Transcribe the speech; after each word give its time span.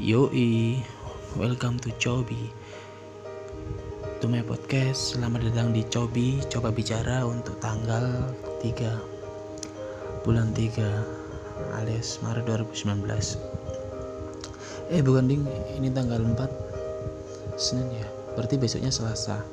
Yoi, 0.00 0.80
welcome 1.36 1.76
to 1.76 1.92
Cobi 2.00 2.48
To 4.24 4.32
my 4.32 4.40
podcast, 4.40 5.12
selamat 5.12 5.52
datang 5.52 5.76
di 5.76 5.84
Cobi 5.92 6.40
Coba 6.48 6.72
bicara 6.72 7.20
untuk 7.28 7.60
tanggal 7.60 8.32
3 8.64 10.24
Bulan 10.24 10.56
3 10.56 11.76
alias 11.84 12.16
Maret 12.24 12.48
2019 12.48 13.04
Eh 14.88 15.04
bukan 15.04 15.28
ding, 15.28 15.44
ini 15.76 15.92
tanggal 15.92 16.24
4 16.24 17.60
Senin 17.60 18.00
ya, 18.00 18.08
berarti 18.40 18.56
besoknya 18.56 18.88
Selasa. 18.88 19.44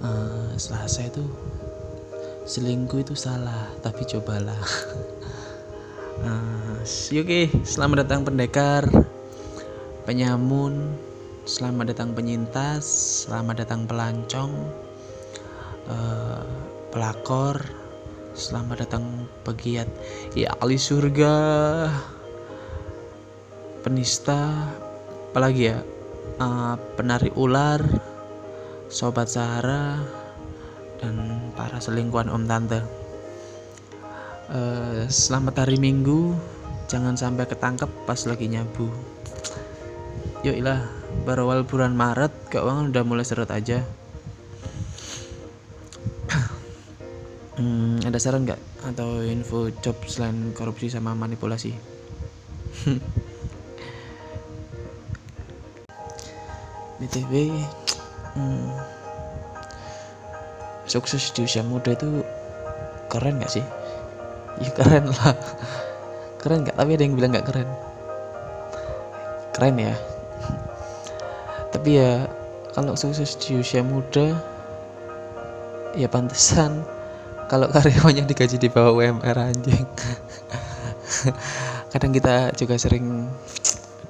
Uh, 0.00 0.56
Selasa 0.56 1.04
itu 1.04 1.20
selingkuh 2.48 3.04
itu 3.04 3.12
salah, 3.12 3.68
tapi 3.84 4.08
cobalah 4.08 4.56
Uh, 6.22 6.78
Oke, 7.18 7.50
selamat 7.66 8.06
datang 8.06 8.22
pendekar, 8.22 8.86
penyamun, 10.06 10.94
selamat 11.42 11.90
datang 11.90 12.14
penyintas, 12.14 12.86
selamat 13.26 13.66
datang 13.66 13.82
pelancong, 13.90 14.52
uh, 15.90 16.46
pelakor, 16.94 17.58
selamat 18.38 18.86
datang 18.86 19.26
pegiat, 19.42 19.90
ya 20.38 20.54
ahli 20.62 20.78
surga, 20.78 21.34
penista, 23.82 24.70
apalagi 25.34 25.74
ya, 25.74 25.82
uh, 26.38 26.78
penari 26.94 27.34
ular, 27.34 27.82
sobat 28.86 29.26
Sahara, 29.26 29.98
dan 31.02 31.42
para 31.58 31.82
selingkuhan 31.82 32.30
om 32.30 32.46
tante. 32.46 33.03
Uh, 34.44 35.08
selamat 35.08 35.64
hari 35.64 35.80
Minggu. 35.80 36.36
Jangan 36.84 37.16
sampai 37.16 37.48
ketangkep 37.48 37.88
pas 38.04 38.20
lagi 38.28 38.44
nyabu. 38.44 38.92
Yuk 40.44 40.60
lah, 40.60 40.84
baru 41.24 41.48
awal 41.48 41.64
bulan 41.64 41.96
Maret, 41.96 42.52
keuangan 42.52 42.92
udah 42.92 43.04
mulai 43.08 43.24
seret 43.24 43.48
aja. 43.48 43.80
hmm, 47.56 48.04
ada 48.04 48.20
saran 48.20 48.44
nggak 48.44 48.60
atau 48.84 49.24
info 49.24 49.72
job 49.80 49.96
selain 50.04 50.52
korupsi 50.52 50.92
sama 50.92 51.16
manipulasi? 51.16 51.72
BTW, 57.00 57.32
hmm, 58.36 58.76
sukses 60.84 61.32
di 61.32 61.48
usia 61.48 61.64
muda 61.64 61.96
itu 61.96 62.20
keren 63.08 63.40
gak 63.40 63.48
sih? 63.48 63.64
Ya 64.62 64.70
keren 64.74 65.10
lah. 65.10 65.34
Keren 66.38 66.68
nggak? 66.68 66.76
Tapi 66.76 66.90
ada 66.94 67.02
yang 67.02 67.16
bilang 67.16 67.30
nggak 67.32 67.46
keren. 67.48 67.68
Keren 69.56 69.76
ya. 69.80 69.94
Tapi 71.72 71.90
ya 71.98 72.28
kalau 72.74 72.98
sukses 72.98 73.38
di 73.40 73.58
usia 73.58 73.80
muda 73.80 74.34
ya 75.96 76.06
pantesan. 76.10 76.84
Kalau 77.44 77.68
karyawannya 77.68 78.24
digaji 78.24 78.56
di 78.56 78.68
bawah 78.72 78.98
UMR 78.98 79.36
anjing. 79.36 79.86
Kadang 81.92 82.12
kita 82.12 82.50
juga 82.56 82.74
sering 82.80 83.28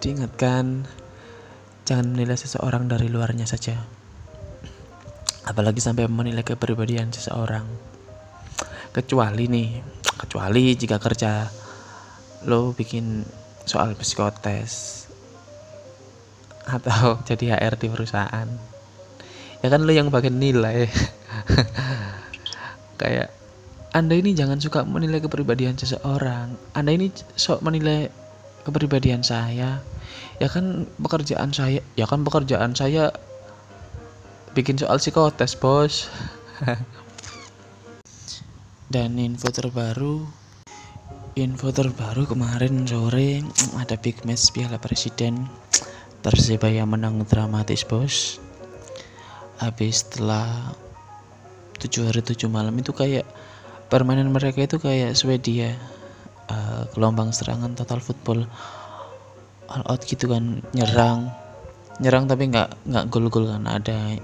diingatkan 0.00 0.86
jangan 1.84 2.06
menilai 2.16 2.38
seseorang 2.40 2.88
dari 2.88 3.12
luarnya 3.12 3.44
saja. 3.44 3.76
Apalagi 5.44 5.84
sampai 5.84 6.08
menilai 6.08 6.40
kepribadian 6.40 7.12
seseorang. 7.12 7.68
Kecuali 8.94 9.44
nih 9.50 9.68
kecuali 10.16 10.74
jika 10.78 11.02
kerja 11.02 11.48
lo 12.44 12.76
bikin 12.76 13.24
soal 13.64 13.96
psikotes 13.96 15.04
atau 16.64 17.18
jadi 17.28 17.60
HR 17.60 17.74
di 17.80 17.88
perusahaan. 17.92 18.48
Ya 19.64 19.68
kan 19.72 19.88
lo 19.88 19.92
yang 19.92 20.12
bagian 20.12 20.36
nilai. 20.36 20.88
Kayak 23.00 23.32
anda 23.94 24.18
ini 24.18 24.34
jangan 24.34 24.58
suka 24.58 24.82
menilai 24.82 25.22
kepribadian 25.22 25.78
seseorang. 25.78 26.58
Anda 26.74 26.90
ini 26.98 27.14
sok 27.38 27.62
menilai 27.62 28.10
kepribadian 28.66 29.22
saya. 29.22 29.80
Ya 30.42 30.48
kan 30.50 30.90
pekerjaan 30.98 31.54
saya 31.54 31.78
ya 31.94 32.10
kan 32.10 32.26
pekerjaan 32.26 32.74
saya 32.74 33.14
bikin 34.54 34.78
soal 34.78 35.02
psikotes 35.02 35.58
bos 35.58 36.06
dan 38.92 39.16
info 39.16 39.48
terbaru 39.48 40.24
info 41.34 41.68
terbaru 41.72 42.28
kemarin 42.28 42.84
sore 42.84 43.40
ada 43.82 43.96
big 43.96 44.22
match 44.28 44.52
Piala 44.52 44.76
Presiden 44.76 45.48
Persebaya 46.24 46.88
menang 46.88 47.20
dramatis 47.28 47.84
bos. 47.84 48.40
Habis 49.60 50.08
setelah 50.08 50.72
tujuh 51.76 52.08
hari 52.08 52.24
tujuh 52.24 52.48
malam 52.48 52.72
itu 52.80 52.96
kayak 52.96 53.28
permainan 53.92 54.32
mereka 54.32 54.64
itu 54.64 54.80
kayak 54.80 55.12
Swedia 55.20 55.76
uh, 56.48 56.88
gelombang 56.96 57.28
serangan 57.28 57.76
total 57.76 58.00
football. 58.00 58.48
All 59.68 59.84
out 59.84 60.00
gitu 60.08 60.32
kan 60.32 60.64
nyerang. 60.72 61.28
Nyerang 62.00 62.24
tapi 62.24 62.48
nggak 62.48 62.88
nggak 62.88 63.04
gol-gol 63.12 63.44
kan. 63.44 63.68
Ada 63.68 64.16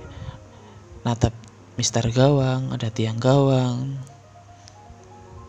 natap 1.04 1.36
mister 1.76 2.08
gawang 2.16 2.72
ada 2.72 2.88
tiang 2.88 3.20
gawang 3.20 4.00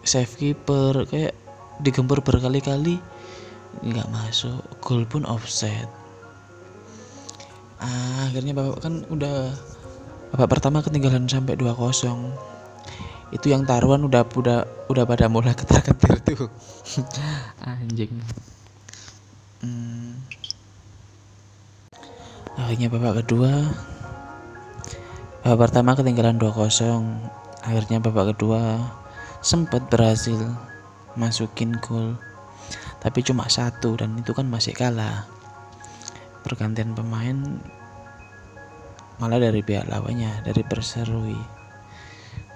save 0.02 0.34
keeper 0.38 1.06
kayak 1.06 1.38
digempur 1.82 2.22
berkali-kali 2.22 3.02
nggak 3.82 4.08
masuk. 4.12 4.62
Gol 4.84 5.08
pun 5.08 5.24
offset. 5.26 5.88
Ah, 7.82 8.30
akhirnya 8.30 8.54
bapak 8.54 8.78
kan 8.84 8.94
udah 9.10 9.50
bapak 10.32 10.58
pertama 10.58 10.86
ketinggalan 10.86 11.26
sampai 11.26 11.58
2-0 11.58 12.52
itu 13.32 13.48
yang 13.48 13.64
taruhan 13.64 14.04
udah 14.04 14.28
udah 14.28 14.68
udah 14.92 15.04
pada 15.08 15.32
mulai 15.32 15.56
ketar-ketir 15.56 16.20
tuh. 16.22 16.52
Anjing. 17.66 18.12
Hmm. 19.62 20.18
akhirnya 22.60 22.92
babak 22.92 23.24
kedua. 23.24 23.72
Babak 25.42 25.58
pertama 25.72 25.98
ketinggalan 25.98 26.38
2-0 26.38 27.42
akhirnya 27.62 27.98
babak 28.02 28.34
kedua 28.36 28.82
sempat 29.42 29.90
berhasil 29.90 30.40
masukin 31.18 31.76
gol. 31.82 32.16
Tapi 33.02 33.26
cuma 33.26 33.50
satu 33.50 33.98
dan 33.98 34.14
itu 34.22 34.32
kan 34.32 34.46
masih 34.46 34.78
kalah. 34.78 35.26
Pergantian 36.46 36.94
pemain 36.94 37.38
malah 39.22 39.38
dari 39.38 39.62
pihak 39.62 39.86
lawannya 39.86 40.42
dari 40.42 40.66
Perserui 40.66 41.38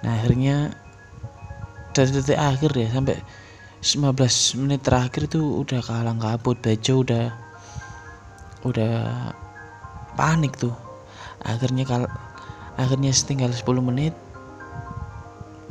nah 0.02 0.18
akhirnya 0.18 0.74
dari 1.94 2.10
detik 2.10 2.36
akhir 2.36 2.74
ya 2.74 2.90
sampai 2.90 3.16
15 3.86 4.60
menit 4.66 4.82
terakhir 4.82 5.30
itu 5.30 5.62
udah 5.62 5.80
kalang 5.84 6.18
kabut. 6.18 6.58
Bejo 6.58 7.06
udah 7.06 7.30
udah 8.66 8.94
panik 10.18 10.58
tuh. 10.58 10.74
Akhirnya 11.46 11.86
kal 11.86 12.10
akhirnya 12.76 13.14
setinggal 13.14 13.54
10 13.54 13.62
menit 13.80 14.12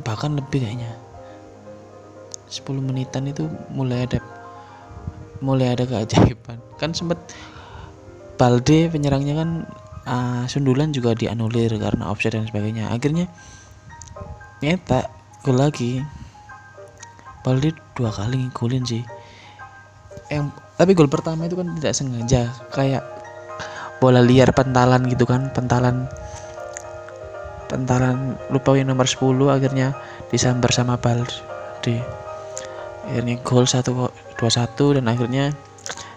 bahkan 0.02 0.32
lebih 0.38 0.64
kayaknya 0.64 0.96
10 2.46 2.62
menitan 2.82 3.26
itu 3.26 3.50
mulai 3.74 4.06
ada 4.06 4.22
mulai 5.40 5.76
ada 5.76 5.84
keajaiban. 5.84 6.58
Kan 6.80 6.96
sempat 6.96 7.18
Balde 8.36 8.92
penyerangnya 8.92 9.34
kan 9.40 9.50
uh, 10.04 10.44
sundulan 10.44 10.92
juga 10.92 11.16
dianulir 11.16 11.72
karena 11.76 12.12
offset 12.12 12.36
dan 12.36 12.44
sebagainya. 12.44 12.92
Akhirnya 12.92 13.28
nyetak 14.60 15.08
gol 15.44 15.56
lagi. 15.60 16.04
Balde 17.40 17.72
dua 17.94 18.10
kali 18.12 18.48
ngigolin 18.48 18.84
sih. 18.84 19.02
Yang 20.28 20.52
tapi 20.76 20.92
gol 20.92 21.08
pertama 21.08 21.48
itu 21.48 21.56
kan 21.56 21.72
tidak 21.80 21.94
sengaja 21.96 22.52
kayak 22.74 23.04
bola 23.96 24.20
liar 24.20 24.52
pentalan 24.52 25.08
gitu 25.08 25.24
kan 25.24 25.48
pentalan 25.56 26.04
pentalan 27.66 28.36
lupa 28.52 28.76
nomor 28.84 29.08
10 29.08 29.24
akhirnya 29.48 29.96
disambar 30.28 30.70
sama 30.70 31.00
Balde 31.00 32.25
akhirnya 33.06 33.38
gol 33.40 33.64
satu 33.64 34.10
dua 34.10 34.50
satu 34.50 34.98
dan 34.98 35.06
akhirnya 35.06 35.54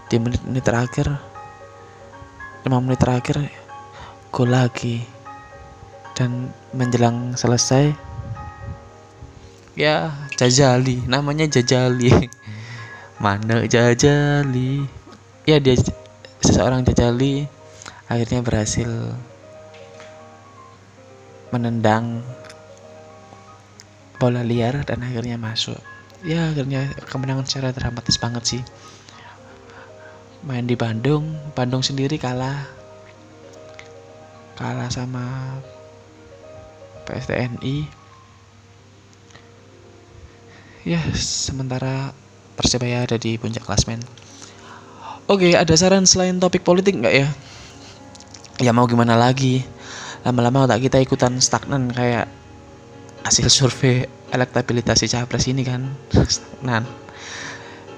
di 0.10 0.18
menit-menit 0.18 0.66
terakhir 0.66 1.08
lima 2.66 2.82
menit 2.82 3.00
terakhir 3.00 3.38
gol 4.34 4.50
lagi. 4.50 5.06
Dan 6.20 6.52
menjelang 6.76 7.32
selesai 7.40 7.96
ya 9.80 10.12
jajali 10.36 11.08
namanya 11.08 11.48
jajali. 11.48 12.12
Mana 13.24 13.64
jajali? 13.64 14.84
Ya 15.48 15.64
dia 15.64 15.80
seseorang 16.44 16.84
jajali 16.84 17.48
akhirnya 18.12 18.44
berhasil 18.44 18.90
menendang 21.56 22.26
bola 24.20 24.44
liar 24.44 24.84
dan 24.84 25.06
akhirnya 25.06 25.40
masuk 25.40 25.80
ya 26.26 26.52
akhirnya 26.52 26.92
kemenangan 27.08 27.46
secara 27.48 27.72
dramatis 27.72 28.20
banget 28.20 28.44
sih. 28.46 28.62
Main 30.44 30.68
di 30.68 30.80
Bandung 30.80 31.36
Bandung 31.52 31.84
sendiri 31.84 32.16
kalah. 32.16 32.68
Kalah 34.60 34.92
sama 34.92 35.56
PSTNI 37.10 38.00
ya 40.88 41.02
sementara 41.18 42.16
Persebaya 42.56 43.04
ada 43.08 43.16
di 43.16 43.36
puncak 43.40 43.64
klasmen 43.64 44.00
oke 45.30 45.56
ada 45.56 45.74
saran 45.76 46.06
selain 46.06 46.38
topik 46.38 46.64
politik 46.66 46.98
nggak 47.00 47.16
ya? 47.16 47.28
Ya 48.60 48.76
mau 48.76 48.84
gimana 48.84 49.16
lagi? 49.16 49.64
Lama-lama 50.28 50.68
otak 50.68 50.84
kita 50.84 51.00
ikutan 51.00 51.40
stagnan 51.40 51.88
kayak 51.96 52.28
hasil 53.24 53.48
survei 53.48 54.04
elektabilitas 54.34 55.02
si 55.02 55.08
capres 55.10 55.46
ini 55.50 55.66
kan. 55.66 55.90
Stagnan. 56.14 56.84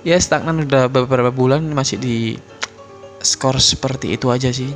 Ya 0.01 0.17
stagnan 0.17 0.65
udah 0.65 0.89
beberapa 0.89 1.29
bulan 1.29 1.61
masih 1.71 2.01
di 2.01 2.17
skor 3.21 3.61
seperti 3.61 4.17
itu 4.17 4.33
aja 4.33 4.49
sih. 4.49 4.73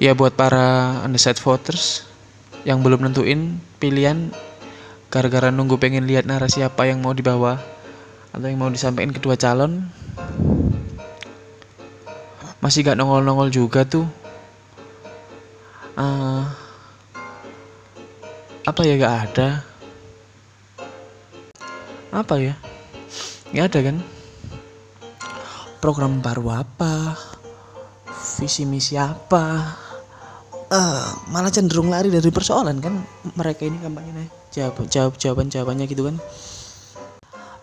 Ya 0.00 0.16
buat 0.16 0.34
para 0.34 1.00
undecided 1.04 1.38
voters 1.38 2.08
yang 2.64 2.80
belum 2.80 3.04
nentuin 3.04 3.60
pilihan 3.80 4.32
gara-gara 5.12 5.50
nunggu 5.50 5.76
pengen 5.76 6.08
lihat 6.08 6.24
narasi 6.24 6.62
apa 6.64 6.88
yang 6.88 7.04
mau 7.04 7.12
dibawa 7.12 7.60
atau 8.30 8.46
yang 8.46 8.60
mau 8.62 8.70
disampaikan 8.70 9.10
kedua 9.10 9.34
calon 9.34 9.90
masih 12.60 12.84
gak 12.84 12.96
nongol-nongol 13.00 13.48
juga 13.48 13.88
tuh. 13.88 14.04
Uh, 15.96 16.44
apa 18.66 18.80
ya 18.84 18.94
gak 19.00 19.16
ada? 19.30 19.48
Apa 22.10 22.34
ya? 22.42 22.54
Nggak 23.54 23.66
ada 23.70 23.80
kan? 23.86 23.96
Program 25.78 26.18
baru 26.20 26.62
apa? 26.62 27.14
Visi 28.38 28.66
misi 28.66 28.98
apa? 28.98 29.78
Uh, 30.70 31.06
malah 31.34 31.50
cenderung 31.50 31.90
lari 31.90 32.10
dari 32.10 32.30
persoalan 32.30 32.78
kan? 32.78 32.94
Mereka 33.34 33.66
ini 33.66 33.78
kampanye 33.82 34.26
jawab 34.50 34.86
jawab 34.90 35.14
jawaban 35.18 35.48
jawabannya 35.50 35.86
gitu 35.86 36.10
kan? 36.10 36.16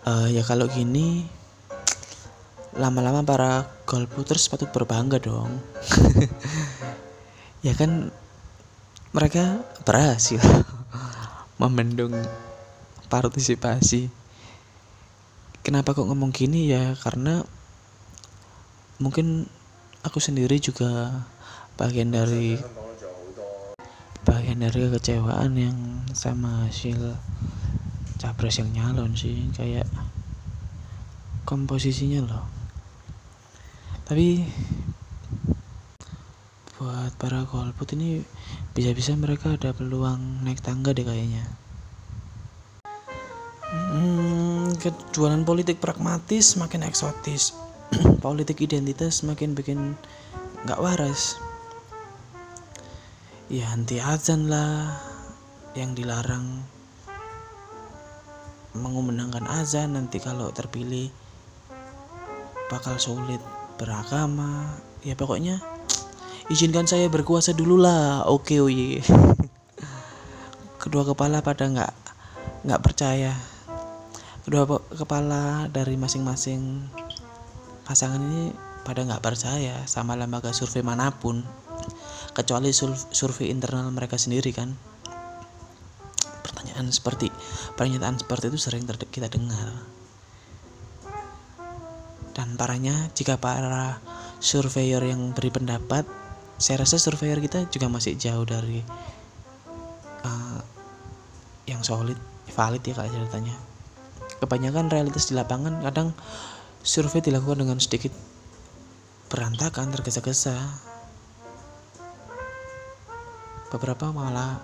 Uh, 0.07 0.27
ya 0.31 0.43
kalau 0.47 0.71
gini 0.71 1.27
lama-lama 2.77 3.25
para 3.27 3.67
golputers 3.83 4.47
patut 4.47 4.71
berbangga 4.71 5.19
dong. 5.19 5.51
Ya 7.65 7.73
kan 7.73 8.13
mereka 9.15 9.63
berhasil 9.87 10.41
membendung 11.61 12.11
partisipasi. 13.07 14.11
Kenapa 15.63 15.95
kok 15.95 16.07
ngomong 16.07 16.31
gini? 16.31 16.71
Ya 16.71 16.95
karena 16.99 17.43
mungkin 18.99 19.47
aku 20.03 20.19
sendiri 20.19 20.59
juga 20.59 21.23
bagian 21.75 22.11
dari 22.11 22.59
bagian 24.27 24.59
dari 24.59 24.91
kekecewaan 24.91 25.55
yang 25.55 25.77
sama 26.11 26.67
hasil 26.67 27.15
capres 28.19 28.59
yang 28.59 28.71
nyalon 28.75 29.15
sih. 29.15 29.47
Kayak 29.55 29.87
komposisinya 31.47 32.27
loh. 32.27 32.45
Tapi 34.07 34.43
buat 36.77 37.11
para 37.19 37.41
golput 37.43 37.91
ini 37.97 38.21
bisa-bisa 38.77 39.17
mereka 39.17 39.57
ada 39.57 39.73
peluang 39.73 40.45
naik 40.45 40.61
tangga 40.61 40.93
deh 40.93 41.01
kayaknya. 41.01 41.41
Hmm, 43.73 44.69
kejualan 44.77 45.41
politik 45.41 45.81
pragmatis 45.81 46.53
makin 46.61 46.85
eksotis. 46.85 47.57
Politik 48.25 48.61
identitas 48.61 49.25
makin 49.25 49.57
bikin 49.57 49.97
nggak 50.61 50.77
waras. 50.77 51.41
Ya 53.49 53.65
anti 53.73 53.97
azan 53.97 54.45
lah 54.45 54.93
yang 55.73 55.97
dilarang. 55.97 56.61
Mengumandangkan 58.77 59.49
azan 59.57 59.97
nanti 59.97 60.21
kalau 60.21 60.53
terpilih 60.53 61.09
bakal 62.69 63.01
sulit 63.01 63.41
beragama. 63.81 64.69
Ya 65.01 65.17
pokoknya 65.17 65.76
izinkan 66.47 66.87
saya 66.87 67.11
berkuasa 67.11 67.51
dulu 67.51 67.75
lah 67.79 68.23
oke 68.27 68.55
oye 68.63 69.03
kedua 70.81 71.03
kepala 71.03 71.43
pada 71.43 71.67
nggak 71.67 72.07
nggak 72.67 72.83
percaya. 72.83 73.31
Kedua 74.47 74.63
kepala 74.95 75.67
dari 75.67 75.99
masing-masing 75.99 76.87
pasangan 77.83 78.19
ini 78.19 78.55
pada 78.87 79.03
nggak 79.03 79.23
percaya 79.23 79.83
sama 79.87 80.15
lembaga 80.15 80.55
survei 80.55 80.83
mana 80.83 81.11
pun. 81.11 81.43
Kecuali 82.31 82.71
survei 83.11 83.51
internal 83.51 83.91
mereka 83.91 84.15
sendiri 84.15 84.51
kan? 84.55 84.75
Pertanyaan 86.43 86.91
seperti 86.91 87.31
pernyataan 87.75 88.19
seperti 88.19 88.51
itu 88.51 88.59
sering 88.59 88.87
kita 88.87 89.27
dengar. 89.31 89.83
Dan 92.35 92.59
parahnya 92.59 93.11
jika 93.15 93.39
para 93.39 93.99
surveyor 94.39 95.01
yang 95.07 95.33
beri 95.33 95.49
pendapat 95.49 96.05
saya 96.57 96.81
rasa 96.81 96.97
surveyor 96.97 97.37
kita 97.37 97.69
juga 97.69 97.85
masih 97.85 98.17
jauh 98.17 98.41
dari 98.41 98.81
uh, 100.25 100.61
yang 101.69 101.85
solid 101.85 102.17
valid 102.49 102.81
ya 102.81 102.97
kalau 102.97 103.13
ceritanya. 103.13 103.53
Kebanyakan 104.41 104.89
realitas 104.89 105.29
di 105.29 105.37
lapangan 105.37 105.81
kadang 105.85 106.17
survei 106.81 107.21
dilakukan 107.21 107.61
dengan 107.61 107.77
sedikit 107.77 108.09
berantakan 109.29 109.93
tergesa-gesa. 109.93 110.57
Beberapa 113.69 114.09
malah 114.09 114.57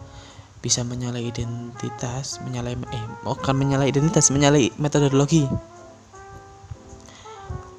bisa 0.63 0.81
menyalahi 0.87 1.27
identitas 1.27 2.39
menyalahi 2.39 2.79
eh 2.95 3.05
bukan 3.27 3.51
menyalahi 3.51 3.91
identitas 3.91 4.31
menyalahi 4.31 4.71
metodologi. 4.81 5.45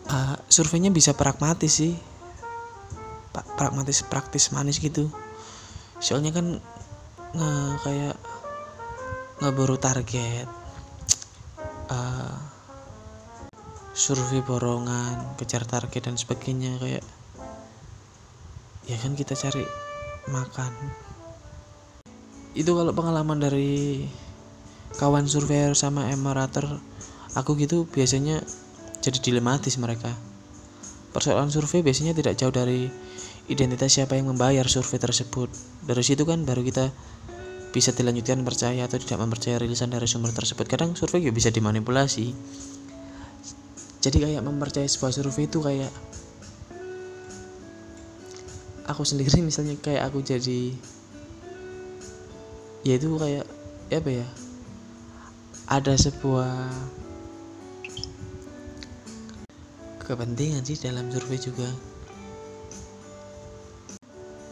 Uh, 0.05 0.37
surveinya 0.53 0.93
bisa 0.93 1.17
pragmatis 1.17 1.81
sih 1.81 1.97
pragmatis 3.35 4.07
praktis 4.07 4.55
manis 4.55 4.79
gitu. 4.79 5.11
Soalnya 5.99 6.31
kan 6.31 6.63
nge 7.35 7.51
kayak 7.83 8.17
ngeburu 9.43 9.75
target 9.75 10.47
uh, 11.91 12.39
survei 13.95 14.39
borongan 14.47 15.35
kejar 15.35 15.67
target 15.67 16.07
dan 16.07 16.15
sebagainya 16.15 16.79
kayak 16.79 17.03
ya 18.87 18.97
kan 19.03 19.19
kita 19.19 19.35
cari 19.35 19.67
makan. 20.31 20.73
Itu 22.55 22.79
kalau 22.79 22.95
pengalaman 22.95 23.43
dari 23.43 24.07
kawan 24.95 25.27
surveyor 25.27 25.75
sama 25.75 26.07
emerator 26.15 26.79
aku 27.35 27.59
gitu 27.59 27.91
biasanya 27.91 28.47
jadi 29.03 29.19
dilematis 29.19 29.75
mereka 29.75 30.15
persoalan 31.15 31.55
survei 31.55 31.87
biasanya 31.87 32.11
tidak 32.11 32.35
jauh 32.35 32.51
dari 32.51 32.91
identitas 33.47 33.95
siapa 33.95 34.19
yang 34.19 34.35
membayar 34.35 34.67
survei 34.67 34.99
tersebut. 34.99 35.47
Dari 35.87 36.03
situ 36.03 36.27
kan 36.27 36.43
baru 36.43 36.67
kita 36.67 36.91
bisa 37.71 37.95
dilanjutkan 37.95 38.43
percaya 38.43 38.91
atau 38.91 38.99
tidak 38.99 39.23
mempercayai 39.23 39.63
rilisan 39.63 39.95
dari 39.95 40.11
sumber 40.11 40.35
tersebut. 40.35 40.67
Kadang 40.67 40.99
survei 40.99 41.23
juga 41.23 41.39
bisa 41.39 41.55
dimanipulasi. 41.55 42.35
Jadi 44.03 44.17
kayak 44.19 44.43
mempercayai 44.43 44.91
sebuah 44.91 45.15
survei 45.15 45.47
itu 45.47 45.63
kayak 45.63 45.95
aku 48.91 49.03
sendiri 49.07 49.31
misalnya 49.49 49.79
kayak 49.79 50.11
aku 50.11 50.21
jadi 50.21 50.75
ya 52.85 53.01
itu 53.01 53.17
kayak 53.17 53.47
ya 53.89 53.97
apa 54.03 54.11
ya 54.13 54.29
ada 55.65 55.97
sebuah 55.97 56.69
kepentingan 60.05 60.63
sih 60.63 60.77
dalam 60.77 61.09
survei 61.09 61.41
juga. 61.41 61.69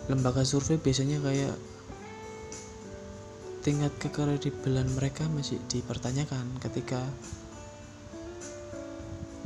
Lembaga 0.09 0.43
survei 0.43 0.81
biasanya 0.81 1.21
kayak 1.21 1.55
tingkat 3.63 3.93
kekredibelan 4.03 4.91
mereka 4.99 5.23
masih 5.31 5.63
dipertanyakan 5.71 6.59
ketika 6.59 6.99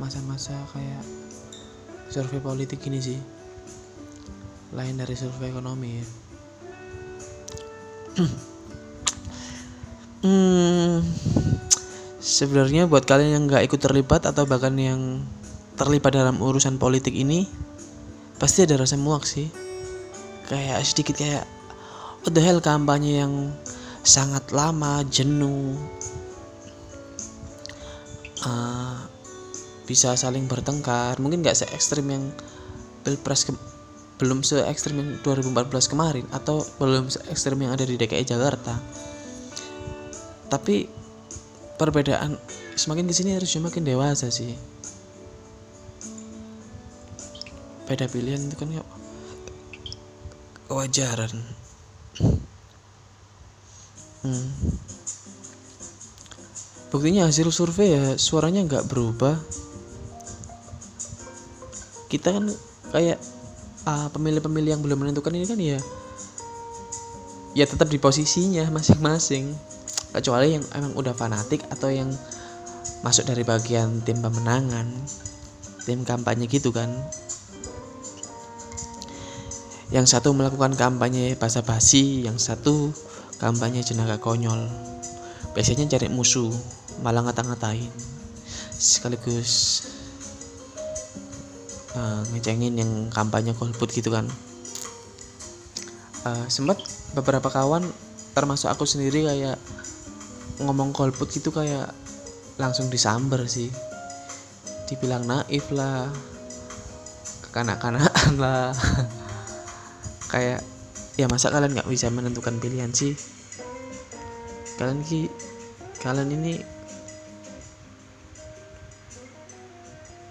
masa-masa 0.01 0.57
kayak 0.73 1.03
survei 2.09 2.41
politik 2.41 2.81
ini 2.87 2.99
sih. 3.03 3.19
Lain 4.73 4.97
dari 4.97 5.13
survei 5.13 5.51
ekonomi 5.51 5.89
ya. 5.91 6.05
Hmm, 10.17 11.05
sebenarnya 12.17 12.89
buat 12.89 13.05
kalian 13.05 13.37
yang 13.37 13.43
nggak 13.45 13.69
ikut 13.69 13.79
terlibat 13.79 14.25
atau 14.25 14.49
bahkan 14.49 14.73
yang 14.75 15.21
terlibat 15.77 16.17
dalam 16.17 16.41
urusan 16.41 16.81
politik 16.81 17.13
ini, 17.13 17.45
pasti 18.41 18.65
ada 18.65 18.81
rasa 18.81 18.97
muak 18.97 19.23
sih. 19.23 19.47
Kayak 20.49 20.83
sedikit 20.83 21.15
kayak 21.21 21.45
what 22.25 22.33
the 22.33 22.41
hell 22.41 22.59
kampanye 22.59 23.21
yang 23.21 23.53
sangat 24.01 24.49
lama, 24.51 25.05
jenuh. 25.07 25.77
Uh, 28.41 28.97
bisa 29.87 30.11
saling 30.19 30.51
bertengkar 30.51 31.15
mungkin 31.23 31.39
nggak 31.39 31.55
se 31.55 31.65
ekstrim 31.71 32.11
yang 32.11 32.27
pilpres 33.07 33.47
ke 33.47 33.55
belum 34.19 34.43
se 34.43 34.59
ekstrim 34.67 34.99
yang 34.99 35.09
2014 35.23 35.71
kemarin 35.87 36.25
atau 36.35 36.59
belum 36.75 37.07
se 37.07 37.23
ekstrim 37.31 37.55
yang 37.63 37.71
ada 37.71 37.87
di 37.87 37.95
DKI 37.95 38.27
Jakarta 38.27 38.75
tapi 40.51 40.91
perbedaan 41.79 42.35
semakin 42.75 43.07
ke 43.07 43.13
sini 43.15 43.39
harus 43.39 43.47
semakin 43.47 43.87
dewasa 43.87 44.27
sih 44.27 44.51
beda 47.87 48.05
pilihan 48.11 48.43
itu 48.43 48.55
kan 48.59 48.69
kewajaran. 50.67 51.31
Hmm. 54.17 54.49
buktinya 56.87 57.29
hasil 57.29 57.47
survei 57.53 57.95
ya 57.95 58.19
suaranya 58.19 58.63
nggak 58.67 58.91
berubah. 58.91 59.39
Kita 62.11 62.35
kan 62.35 62.51
kayak 62.91 63.19
uh, 63.87 64.07
pemilih-pemilih 64.11 64.75
yang 64.75 64.83
belum 64.83 65.03
menentukan 65.03 65.35
ini 65.35 65.45
kan 65.47 65.59
ya 65.59 65.79
ya 67.55 67.65
tetap 67.67 67.87
di 67.87 67.99
posisinya 67.99 68.67
masing-masing. 68.71 69.55
Kecuali 70.11 70.57
yang 70.57 70.65
emang 70.73 70.95
udah 70.97 71.13
fanatik 71.13 71.63
atau 71.71 71.91
yang 71.91 72.09
masuk 73.05 73.29
dari 73.29 73.45
bagian 73.45 74.01
tim 74.01 74.17
pemenangan 74.19 74.89
tim 75.85 76.01
kampanye 76.03 76.49
gitu 76.49 76.73
kan 76.73 76.89
yang 79.87 80.03
satu 80.03 80.35
melakukan 80.35 80.75
kampanye 80.75 81.39
basa-basi, 81.39 82.27
yang 82.27 82.35
satu 82.35 82.91
kampanye 83.39 83.83
jenaka 83.83 84.19
konyol. 84.19 84.67
Biasanya 85.55 85.87
cari 85.87 86.11
musuh, 86.11 86.51
malah 86.99 87.23
ngata-ngatain. 87.23 87.89
Sekaligus 88.75 89.83
uh, 91.95 92.21
ngecengin 92.35 92.75
yang 92.75 92.91
kampanye 93.07 93.55
golput 93.55 93.87
gitu 93.95 94.11
kan. 94.11 94.27
Uh, 96.27 96.45
sempat 96.51 96.83
beberapa 97.15 97.47
kawan 97.47 97.87
termasuk 98.35 98.67
aku 98.67 98.83
sendiri 98.83 99.23
kayak 99.23 99.57
ngomong 100.61 100.91
golput 100.91 101.31
gitu 101.31 101.49
kayak 101.49 101.89
langsung 102.57 102.89
disamber 102.89 103.45
sih 103.45 103.69
dibilang 104.89 105.25
naif 105.25 105.69
lah 105.73 106.09
kekanak-kanakan 107.49 108.33
lah 108.37 108.69
kayak 110.27 110.61
ya 111.17 111.25
masa 111.31 111.49
kalian 111.49 111.73
nggak 111.73 111.89
bisa 111.89 112.11
menentukan 112.11 112.59
pilihan 112.61 112.91
sih? 112.91 113.15
Kalian 114.77 115.01
ki 115.01 115.31
kalian 116.03 116.29
ini 116.29 116.53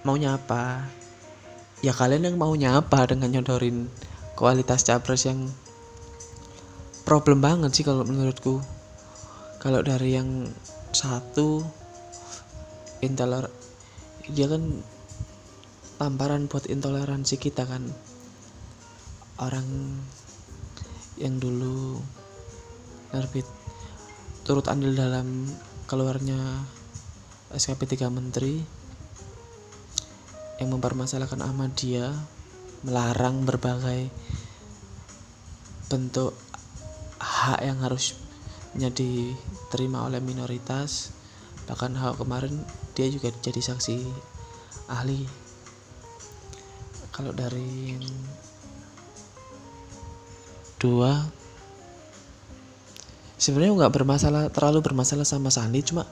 maunya 0.06 0.38
apa? 0.38 0.86
Ya 1.82 1.92
kalian 1.92 2.30
yang 2.30 2.36
maunya 2.38 2.78
apa 2.78 3.04
dengan 3.10 3.34
nyodorin 3.34 3.90
kualitas 4.38 4.86
capres 4.86 5.26
yang 5.26 5.50
problem 7.02 7.42
banget 7.42 7.74
sih 7.74 7.84
kalau 7.84 8.06
menurutku. 8.06 8.62
Kalau 9.58 9.82
dari 9.82 10.14
yang 10.14 10.46
satu 10.94 11.66
intoler 13.02 13.50
dia 14.30 14.46
kan 14.46 14.62
tamparan 15.96 16.46
buat 16.46 16.68
intoleransi 16.68 17.36
kita 17.40 17.66
kan 17.66 17.88
orang 19.36 20.00
yang 21.20 21.36
dulu 21.36 22.00
nerbit 23.12 23.44
turut 24.44 24.68
andil 24.68 24.92
dalam 24.92 25.48
keluarnya 25.88 26.64
SKP 27.52 27.96
3 27.96 28.10
Menteri 28.12 28.60
yang 30.56 30.72
mempermasalahkan 30.72 31.44
Ahmadiyah 31.44 32.12
melarang 32.84 33.44
berbagai 33.44 34.08
bentuk 35.86 36.32
hak 37.20 37.60
yang 37.62 37.78
harusnya 37.84 38.88
diterima 38.90 40.08
oleh 40.08 40.18
minoritas. 40.18 41.12
Bahkan 41.66 41.98
hak 41.98 42.22
kemarin 42.22 42.62
dia 42.94 43.10
juga 43.10 43.30
jadi 43.42 43.60
saksi 43.60 43.98
ahli. 44.90 45.26
Kalau 47.10 47.32
dari 47.32 47.96
dua 50.76 51.24
sebenarnya 53.36 53.86
nggak 53.86 53.94
bermasalah 53.94 54.42
terlalu 54.52 54.80
bermasalah 54.84 55.24
sama 55.24 55.52
Sandi 55.52 55.80
cuma 55.84 56.04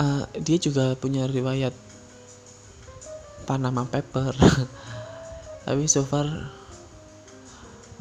uh, 0.00 0.24
dia 0.40 0.58
juga 0.60 0.96
punya 0.96 1.28
riwayat 1.28 1.72
Panama 3.46 3.86
Paper 3.86 4.34
tapi 5.66 5.86
so 5.86 6.02
far 6.06 6.26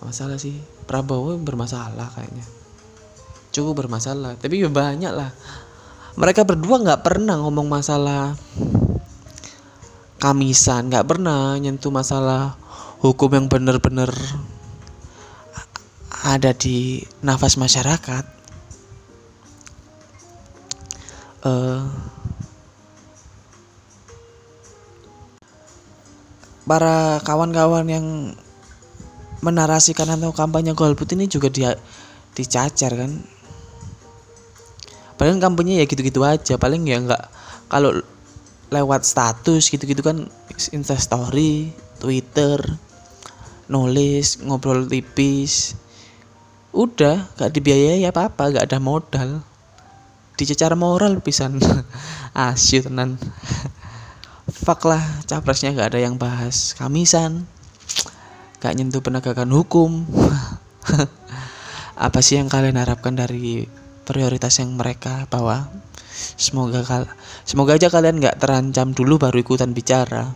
masalah 0.06 0.38
sih. 0.38 0.54
Prabowo 0.86 1.34
bermasalah 1.42 2.14
kayaknya. 2.14 2.46
Cukup 3.50 3.86
bermasalah 3.86 4.38
tapi 4.38 4.62
ya 4.62 4.70
banyak 4.70 5.10
lah. 5.10 5.34
Mereka 6.16 6.46
berdua 6.48 6.80
nggak 6.80 7.02
pernah 7.04 7.42
ngomong 7.42 7.68
masalah 7.68 8.38
kamisan 10.16 10.90
nggak 10.90 11.06
pernah 11.06 11.54
nyentuh 11.60 11.92
masalah 11.92 12.56
hukum 13.04 13.30
yang 13.36 13.46
bener-bener 13.52 14.10
ada 16.26 16.58
di 16.58 17.06
nafas 17.22 17.54
masyarakat 17.54 18.26
uh, 21.46 21.86
para 26.66 27.22
kawan-kawan 27.22 27.86
yang 27.86 28.08
menarasikan 29.46 30.10
atau 30.18 30.34
kampanye 30.34 30.74
golput 30.74 31.14
ini 31.14 31.30
juga 31.30 31.54
dia 31.54 31.78
dicacar 32.34 32.98
kan? 32.98 33.22
Paling 35.22 35.38
kampanye 35.38 35.78
ya 35.78 35.86
gitu-gitu 35.86 36.26
aja 36.26 36.58
paling 36.58 36.90
ya 36.90 37.06
nggak 37.06 37.24
kalau 37.70 38.02
lewat 38.74 39.06
status 39.06 39.70
gitu-gitu 39.70 40.02
kan 40.02 40.26
instastory 40.74 41.70
twitter 42.02 42.58
nulis 43.70 44.42
ngobrol 44.42 44.90
tipis 44.90 45.78
udah 46.76 47.32
gak 47.40 47.56
dibiayai 47.56 48.04
apa 48.04 48.28
apa 48.28 48.52
gak 48.52 48.68
ada 48.68 48.84
modal. 48.84 49.40
Dicecar 50.36 50.76
moral 50.76 51.24
pisan. 51.24 51.64
Asyik 52.36 52.92
tenan. 52.92 53.16
Fuck 54.52 54.84
lah 54.84 55.02
capresnya 55.24 55.72
gak 55.72 55.96
ada 55.96 56.04
yang 56.04 56.20
bahas. 56.20 56.76
Kamisan. 56.76 57.48
Gak 58.60 58.76
nyentuh 58.76 59.00
penegakan 59.00 59.50
hukum. 59.56 60.04
Apa 61.96 62.20
sih 62.20 62.36
yang 62.36 62.52
kalian 62.52 62.76
harapkan 62.76 63.16
dari 63.16 63.64
prioritas 64.04 64.60
yang 64.60 64.76
mereka 64.76 65.32
bawa? 65.32 65.72
Semoga 66.16 66.84
kal 66.84 67.08
semoga 67.48 67.80
aja 67.80 67.88
kalian 67.88 68.20
gak 68.20 68.44
terancam 68.44 68.92
dulu 68.92 69.16
baru 69.16 69.40
ikutan 69.40 69.72
bicara. 69.72 70.36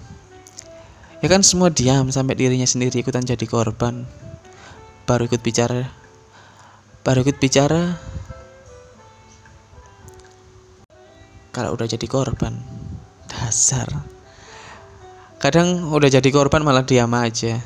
Ya 1.20 1.28
kan 1.28 1.44
semua 1.44 1.68
diam 1.68 2.08
sampai 2.16 2.40
dirinya 2.40 2.64
sendiri 2.64 3.04
ikutan 3.04 3.28
jadi 3.28 3.44
korban. 3.44 4.08
Baru 5.04 5.28
ikut 5.28 5.44
bicara 5.44 5.99
baru 7.04 7.24
ikut 7.24 7.38
bicara. 7.40 7.96
Kalau 11.50 11.74
udah 11.74 11.88
jadi 11.90 12.06
korban 12.06 12.54
dasar. 13.26 13.88
Kadang 15.40 15.90
udah 15.90 16.12
jadi 16.12 16.30
korban 16.30 16.62
malah 16.62 16.84
diam 16.84 17.10
aja. 17.16 17.58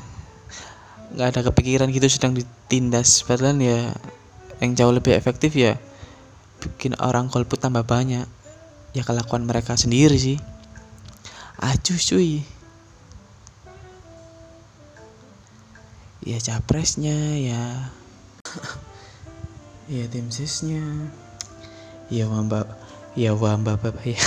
Nggak 1.13 1.27
ada 1.33 1.41
kepikiran 1.49 1.89
gitu 1.89 2.07
sedang 2.09 2.37
ditindas. 2.37 3.25
Padahal 3.25 3.57
ya 3.57 3.91
yang 4.61 4.77
jauh 4.77 4.93
lebih 4.93 5.17
efektif 5.17 5.57
ya 5.57 5.75
bikin 6.63 6.95
orang 7.01 7.27
golput 7.27 7.59
tambah 7.59 7.83
banyak. 7.83 8.29
Ya 8.93 9.01
kelakuan 9.01 9.49
mereka 9.49 9.73
sendiri 9.73 10.15
sih. 10.15 10.37
Acuh 11.59 11.97
cuy. 11.97 12.45
Ya 16.23 16.39
capresnya 16.39 17.35
ya 17.35 17.91
ya 19.91 20.07
tim 20.07 20.31
sisnya. 20.31 20.83
Ya 22.07 22.27
mbak 22.29 22.67
ya 23.19 23.35
mbak 23.35 23.83
bapak 23.83 24.05
ya 24.07 24.23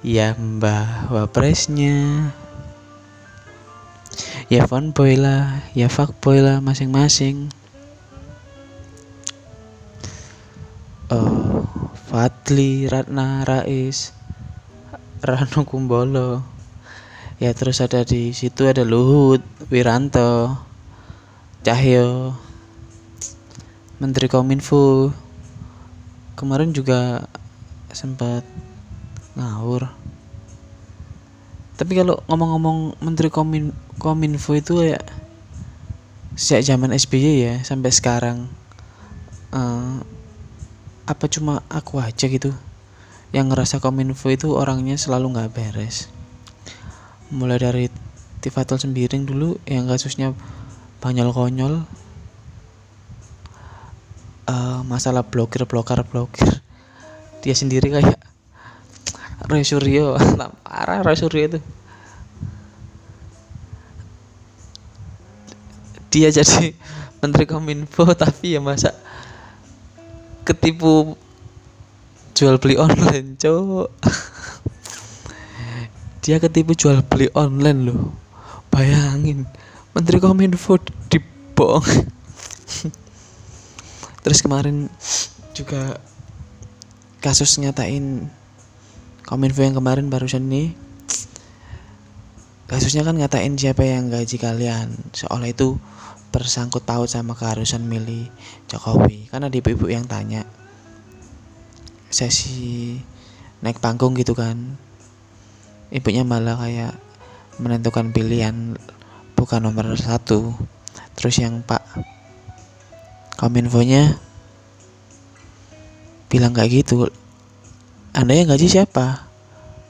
ya 0.00 0.26
mbak 0.36 1.12
wapresnya. 1.12 2.30
Ya 4.52 4.68
fanboy 4.68 5.16
lah 5.16 5.64
ya 5.72 5.88
fuckboy 5.88 6.44
lah 6.44 6.60
masing-masing. 6.60 7.48
Oh 11.12 11.64
Fadli 12.08 12.86
Ratna 12.88 13.42
Rais 13.42 14.12
Rano 15.20 15.64
Kumbolo. 15.68 16.44
Ya 17.42 17.50
terus 17.52 17.82
ada 17.82 18.06
di 18.06 18.30
situ 18.30 18.64
ada 18.70 18.86
Luhut 18.86 19.42
Wiranto 19.68 20.54
Cahyo 21.66 22.43
Menteri 24.04 24.28
Kominfo. 24.28 25.16
Kemarin 26.36 26.76
juga 26.76 27.24
sempat 27.88 28.44
ngawur. 29.32 29.88
Tapi 31.80 31.92
kalau 31.96 32.20
ngomong-ngomong 32.28 33.00
menteri 33.00 33.32
komin 33.32 33.72
kominfo 33.96 34.52
itu 34.52 34.84
ya 34.84 35.00
sejak 36.36 36.68
zaman 36.68 36.92
SBY 36.92 37.48
ya 37.48 37.54
sampai 37.64 37.90
sekarang 37.96 38.44
uh, 39.56 40.04
apa 41.08 41.24
cuma 41.32 41.64
aku 41.72 41.96
aja 41.96 42.28
gitu 42.28 42.52
yang 43.32 43.48
ngerasa 43.48 43.80
kominfo 43.80 44.28
itu 44.28 44.52
orangnya 44.52 45.00
selalu 45.00 45.32
nggak 45.32 45.56
beres. 45.56 46.12
Mulai 47.32 47.56
dari 47.56 47.84
Tifatul 48.44 48.76
Sembiring 48.76 49.24
dulu 49.24 49.56
yang 49.64 49.88
kasusnya 49.88 50.36
banyol 51.00 51.32
konyol 51.32 52.03
uh, 54.48 54.80
masalah 54.84 55.24
blokir 55.24 55.64
blokar 55.64 56.04
blokir. 56.04 56.48
Dia 57.44 57.52
sendiri 57.52 57.92
kayak 57.92 58.16
Roy 59.48 59.64
Suryo. 59.64 60.16
Parah 60.66 61.04
Roy 61.04 61.16
Suryo 61.16 61.42
itu. 61.48 61.58
Dia 66.14 66.30
jadi 66.30 66.72
menteri 67.20 67.44
kominfo 67.48 68.06
tapi 68.22 68.56
ya 68.56 68.60
masa 68.60 68.94
ketipu 70.44 71.16
jual 72.36 72.56
beli 72.60 72.76
online 72.76 73.36
cowok. 73.40 73.88
Dia 76.24 76.40
ketipu 76.40 76.72
jual 76.72 77.04
beli 77.04 77.28
online 77.36 77.80
loh. 77.84 78.16
Bayangin 78.72 79.44
menteri 79.94 80.18
kominfo 80.18 80.80
dibong 81.12 81.84
terus 84.24 84.40
kemarin 84.40 84.88
juga 85.52 86.00
kasus 87.20 87.60
nyatain 87.60 88.26
kominfo 89.24 89.64
yang 89.64 89.76
kemarin 89.76 90.12
barusan 90.12 90.44
ini. 90.48 90.76
Kasusnya 92.68 93.04
kan 93.04 93.16
ngatain 93.16 93.56
siapa 93.56 93.84
yang 93.84 94.08
gaji 94.08 94.36
kalian. 94.40 94.92
Seolah 95.12 95.48
itu 95.48 95.76
bersangkut 96.32 96.82
paut 96.82 97.08
sama 97.08 97.36
keharusan 97.36 97.84
milih 97.84 98.28
Jokowi. 98.68 99.28
Karena 99.28 99.48
ada 99.48 99.56
ibu-ibu 99.56 99.88
yang 99.88 100.04
tanya 100.04 100.44
sesi 102.12 102.98
naik 103.64 103.80
panggung 103.80 104.16
gitu 104.16 104.36
kan? 104.36 104.76
Ibunya 105.92 106.24
malah 106.24 106.58
kayak 106.60 106.96
menentukan 107.60 108.10
pilihan 108.10 108.76
bukan 109.36 109.60
nomor 109.64 109.96
satu. 109.96 110.56
Terus 111.14 111.40
yang 111.40 111.62
pak 111.62 111.84
kominfonya 113.44 114.16
bilang 116.32 116.56
kayak 116.56 116.80
gitu. 116.80 117.12
Anda 118.16 118.32
yang 118.40 118.48
gaji 118.48 118.72
siapa? 118.72 119.28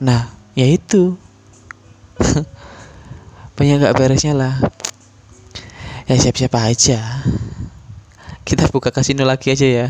Nah 0.02 0.34
ya 0.58 0.66
itu. 0.66 1.14
Banyak 3.54 3.86
gak 3.86 3.94
beresnya 3.94 4.34
lah. 4.34 4.58
Ya 6.10 6.18
siap-siap 6.18 6.50
aja. 6.58 7.22
Kita 8.42 8.66
buka 8.74 8.90
kasino 8.90 9.22
lagi 9.22 9.54
aja 9.54 9.64
ya. 9.70 9.88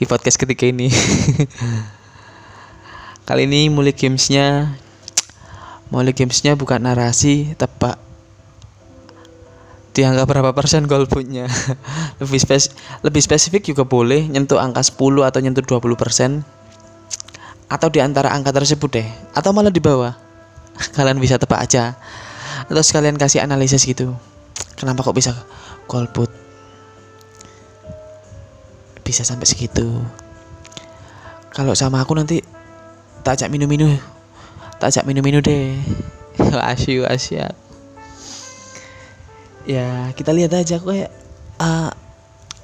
Di 0.00 0.08
podcast 0.08 0.40
ketika 0.40 0.64
ini. 0.64 0.88
Kali 3.28 3.44
ini 3.44 3.68
mulai 3.68 3.92
gamesnya 3.92 4.72
mulai 5.92 6.14
gamesnya 6.16 6.56
bukan 6.56 6.80
narasi 6.88 7.52
dianggap 9.90 10.26
berapa 10.30 10.50
persen 10.54 10.86
golputnya 10.86 11.50
lebih 12.22 12.38
spes 12.38 12.70
lebih 13.02 13.18
spesifik 13.18 13.74
juga 13.74 13.82
boleh 13.82 14.30
nyentuh 14.30 14.62
angka 14.62 14.86
10 14.86 15.26
atau 15.26 15.40
nyentuh 15.42 15.64
20 15.66 15.98
persen. 15.98 16.46
Atau 17.70 17.86
di 17.86 18.02
antara 18.02 18.34
angka 18.34 18.50
tersebut 18.50 18.90
deh. 18.90 19.06
Atau 19.30 19.54
malah 19.54 19.70
di 19.70 19.78
bawah. 19.78 20.10
Kalian 20.98 21.22
bisa 21.22 21.38
tebak 21.38 21.62
aja. 21.62 21.94
Atau 22.66 22.82
sekalian 22.82 23.14
kasih 23.14 23.46
analisis 23.46 23.86
gitu. 23.86 24.10
Kenapa 24.74 25.06
kok 25.06 25.14
bisa 25.14 25.30
golput? 25.86 26.26
Bisa 29.06 29.22
sampai 29.22 29.46
segitu. 29.46 29.86
Kalau 31.54 31.78
sama 31.78 32.02
aku 32.02 32.18
nanti 32.18 32.42
tak 33.22 33.38
ajak 33.38 33.54
minum-minum 33.54 33.94
tak 34.80 34.96
ajak 34.96 35.04
minum-minum 35.04 35.44
deh. 35.44 35.76
Asyu 36.72 37.04
asyik 37.04 37.69
ya 39.68 40.12
kita 40.16 40.32
lihat 40.32 40.56
aja 40.56 40.80
aku 40.80 40.96
kayak 40.96 41.10
uh, 41.60 41.92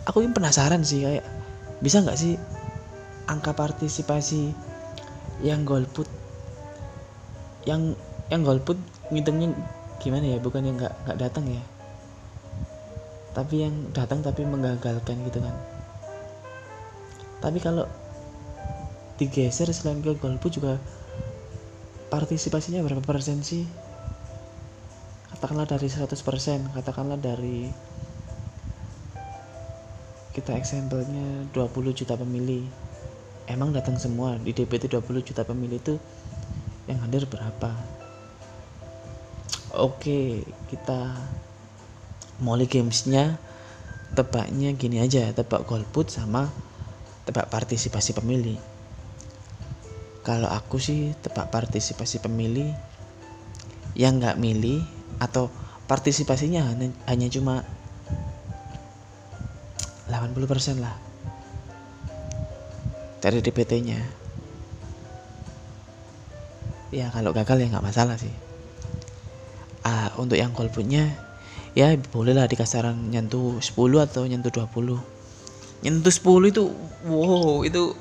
aku 0.09 0.25
ini 0.25 0.33
penasaran 0.33 0.81
sih 0.87 1.05
kayak 1.05 1.25
bisa 1.85 2.01
nggak 2.01 2.17
sih 2.17 2.41
angka 3.27 3.53
partisipasi 3.53 4.55
yang 5.45 5.67
golput 5.67 6.09
yang 7.67 7.99
yang 8.33 8.47
golput 8.47 8.79
ngitungnya 9.11 9.53
gimana 10.01 10.37
ya 10.37 10.39
bukan 10.39 10.63
yang 10.63 10.77
nggak 10.79 10.95
nggak 11.05 11.19
datang 11.19 11.45
ya? 11.51 11.63
Tapi 13.35 13.69
yang 13.69 13.75
datang 13.93 14.25
tapi 14.25 14.49
menggagalkan 14.49 15.21
gitu 15.29 15.43
kan. 15.45 15.55
Tapi 17.43 17.59
kalau 17.61 17.85
digeser 19.21 19.69
selain 19.75 20.01
ke 20.01 20.17
golput 20.17 20.57
juga 20.57 20.81
partisipasinya 22.09 22.81
berapa 22.87 23.03
persen 23.03 23.43
sih 23.43 23.67
katakanlah 25.47 25.79
dari 25.79 25.87
100% 25.87 26.75
katakanlah 26.75 27.19
dari 27.23 27.71
kita 30.35 30.59
eksempelnya 30.59 31.47
20 31.55 31.95
juta 31.95 32.19
pemilih. 32.19 32.67
Emang 33.47 33.71
datang 33.71 33.95
semua 33.95 34.43
di 34.43 34.51
DPT 34.51 34.91
20 34.91 35.07
juta 35.23 35.47
pemilih 35.47 35.79
itu 35.79 36.03
yang 36.91 36.99
hadir 36.99 37.31
berapa? 37.31 37.71
Oke 39.79 40.43
kita 40.67 41.15
Molly 42.43 42.67
Gamesnya 42.67 43.39
tebaknya 44.19 44.75
gini 44.75 44.99
aja 44.99 45.31
tebak 45.31 45.63
golput 45.63 46.11
sama 46.11 46.51
tebak 47.23 47.47
partisipasi 47.55 48.19
pemilih. 48.19 48.59
Kalau 50.27 50.51
aku 50.51 50.83
sih 50.83 51.15
tebak 51.23 51.55
partisipasi 51.55 52.19
pemilih 52.19 52.75
yang 53.95 54.19
nggak 54.19 54.43
milih 54.43 54.96
atau 55.23 55.49
partisipasinya 55.87 56.67
hanya, 56.67 56.91
hanya 57.07 57.29
cuma 57.31 57.63
80% 60.11 60.83
lah. 60.83 60.95
Dari 63.23 63.43
DPT-nya 63.43 63.99
ya 66.95 67.11
kalau 67.11 67.35
gagal 67.35 67.59
ya 67.59 67.67
nggak 67.71 67.87
masalah 67.87 68.15
sih. 68.19 68.31
Ah, 69.87 70.11
untuk 70.19 70.39
yang 70.39 70.55
golputnya 70.55 71.15
ya 71.77 71.95
bolehlah 72.11 72.49
di 72.49 72.57
kasaran 72.59 73.13
nyentuh 73.13 73.61
10 73.61 73.77
atau 74.01 74.25
nyentuh 74.27 74.49
20 74.49 74.97
nyentuh 75.85 76.09
10 76.09 76.51
itu 76.51 76.65
wow 77.05 77.63
itu 77.63 77.93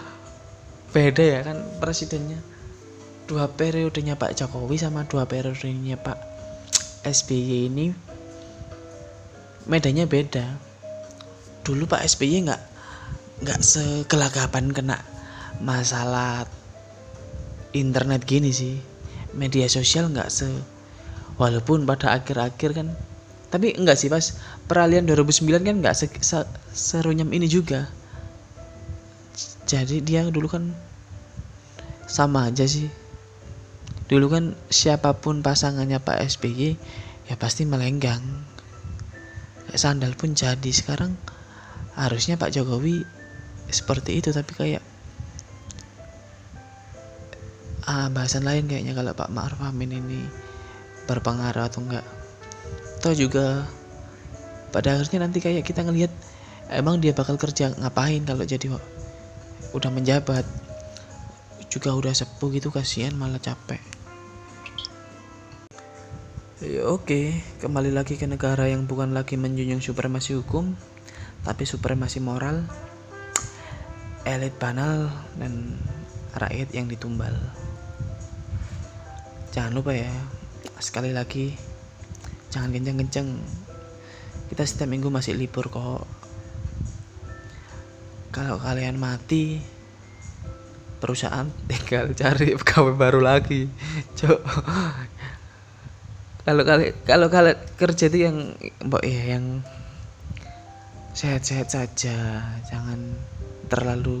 beda 0.94 1.24
ya 1.24 1.40
kan 1.42 1.58
presidennya. 1.82 2.38
Dua 3.24 3.48
periodenya 3.48 4.20
Pak 4.20 4.36
Jokowi 4.36 4.76
sama 4.76 5.08
dua 5.08 5.24
periodenya 5.24 5.96
Pak 5.96 6.33
SBY 7.04 7.68
ini 7.68 7.86
medannya 9.68 10.08
beda. 10.08 10.44
Dulu 11.64 11.84
Pak 11.88 12.04
SBY 12.04 12.48
nggak 12.48 12.62
nggak 13.44 13.60
sekelagapan 13.60 14.72
kena 14.72 14.98
masalah 15.60 16.48
internet 17.76 18.24
gini 18.24 18.50
sih. 18.52 18.80
Media 19.36 19.68
sosial 19.68 20.08
nggak 20.08 20.30
se 20.32 20.48
walaupun 21.36 21.84
pada 21.84 22.14
akhir-akhir 22.14 22.70
kan 22.78 22.88
tapi 23.50 23.74
enggak 23.74 23.98
sih 23.98 24.10
pas 24.10 24.34
peralihan 24.66 25.06
2009 25.06 25.62
kan 25.62 25.76
enggak 25.78 25.94
se 25.94 26.06
se 26.22 26.42
serunyam 26.74 27.30
ini 27.30 27.46
juga. 27.46 27.86
Jadi 29.64 30.00
dia 30.00 30.26
dulu 30.28 30.46
kan 30.50 30.74
sama 32.04 32.52
aja 32.52 32.68
sih 32.68 32.86
dulu 34.14 34.30
kan 34.30 34.54
siapa 34.70 35.18
pun 35.18 35.42
pasangannya 35.42 35.98
Pak 35.98 36.22
SBY 36.38 36.78
ya 37.26 37.34
pasti 37.34 37.66
melenggang. 37.66 38.22
Sandal 39.74 40.14
pun 40.14 40.38
jadi. 40.38 40.70
Sekarang 40.70 41.18
harusnya 41.98 42.38
Pak 42.38 42.54
Jokowi 42.54 43.02
seperti 43.66 44.22
itu 44.22 44.30
tapi 44.30 44.54
kayak 44.54 44.82
ah, 47.90 48.06
bahasan 48.06 48.46
lain 48.46 48.70
kayaknya 48.70 48.94
kalau 48.94 49.18
Pak 49.18 49.34
Ma'ruf 49.34 49.58
Amin 49.66 49.90
ini 49.90 50.22
berpengaruh 51.10 51.66
atau 51.66 51.82
enggak. 51.82 52.06
Atau 53.02 53.18
juga 53.18 53.66
pada 54.70 54.94
akhirnya 54.94 55.26
nanti 55.26 55.42
kayak 55.42 55.66
kita 55.66 55.82
ngelihat 55.82 56.14
emang 56.70 57.02
dia 57.02 57.10
bakal 57.10 57.34
kerja 57.34 57.74
ngapain 57.82 58.22
kalau 58.22 58.46
jadi 58.46 58.78
udah 59.74 59.90
menjabat 59.90 60.46
juga 61.66 61.90
udah 61.98 62.14
sepuh 62.14 62.54
gitu 62.54 62.70
kasihan 62.70 63.10
malah 63.18 63.42
capek 63.42 63.93
ya 66.64 66.88
oke. 66.88 67.36
Kembali 67.60 67.92
lagi 67.92 68.16
ke 68.16 68.24
negara 68.24 68.64
yang 68.64 68.88
bukan 68.88 69.12
lagi 69.12 69.36
menjunjung 69.36 69.84
supremasi 69.84 70.32
hukum 70.32 70.72
tapi 71.44 71.68
supremasi 71.68 72.24
moral 72.24 72.64
elit 74.24 74.56
banal 74.56 75.12
dan 75.36 75.76
rakyat 76.32 76.72
yang 76.72 76.88
ditumbal. 76.88 77.36
Jangan 79.52 79.76
lupa 79.76 79.92
ya 79.92 80.08
sekali 80.80 81.12
lagi 81.12 81.52
jangan 82.48 82.72
kenceng-kenceng. 82.72 83.28
Kita 84.48 84.64
setiap 84.64 84.88
minggu 84.88 85.12
masih 85.12 85.36
libur 85.36 85.68
kok. 85.68 86.08
Kalau 88.32 88.56
kalian 88.56 88.96
mati 88.96 89.60
perusahaan 91.04 91.44
tinggal 91.68 92.16
cari 92.16 92.56
pegawai 92.56 92.96
baru 92.96 93.20
lagi 93.20 93.68
cok 94.16 94.40
kalau 96.44 96.62
kalian 96.62 96.92
kalau 97.08 97.26
kalian 97.32 97.56
kerja 97.80 98.12
itu 98.12 98.18
yang 98.28 98.52
mbok 98.84 99.00
ya 99.00 99.36
yang 99.36 99.64
sehat-sehat 101.16 101.72
saja 101.72 102.44
jangan 102.68 103.16
terlalu 103.72 104.20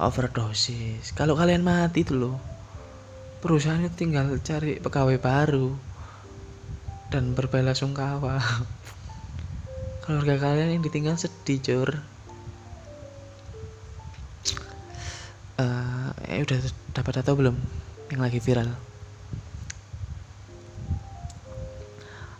overdosis. 0.00 1.12
Kalau 1.12 1.36
kalian 1.36 1.60
mati 1.60 2.06
itu 2.06 2.16
loh 2.16 2.40
perusahaan 3.44 3.78
itu 3.84 4.08
tinggal 4.08 4.40
cari 4.40 4.80
pegawai 4.80 5.20
baru 5.20 5.76
dan 7.12 7.36
berbela 7.36 7.76
sungkawa. 7.76 8.40
Keluarga 10.08 10.40
kalian 10.40 10.80
yang 10.80 10.82
ditinggal 10.82 11.20
sedih 11.20 11.60
cur 11.60 11.90
uh, 15.60 16.08
eh 16.24 16.40
udah 16.40 16.58
dapat 16.96 17.20
atau 17.20 17.36
belum 17.36 17.56
yang 18.08 18.24
lagi 18.24 18.40
viral 18.40 18.87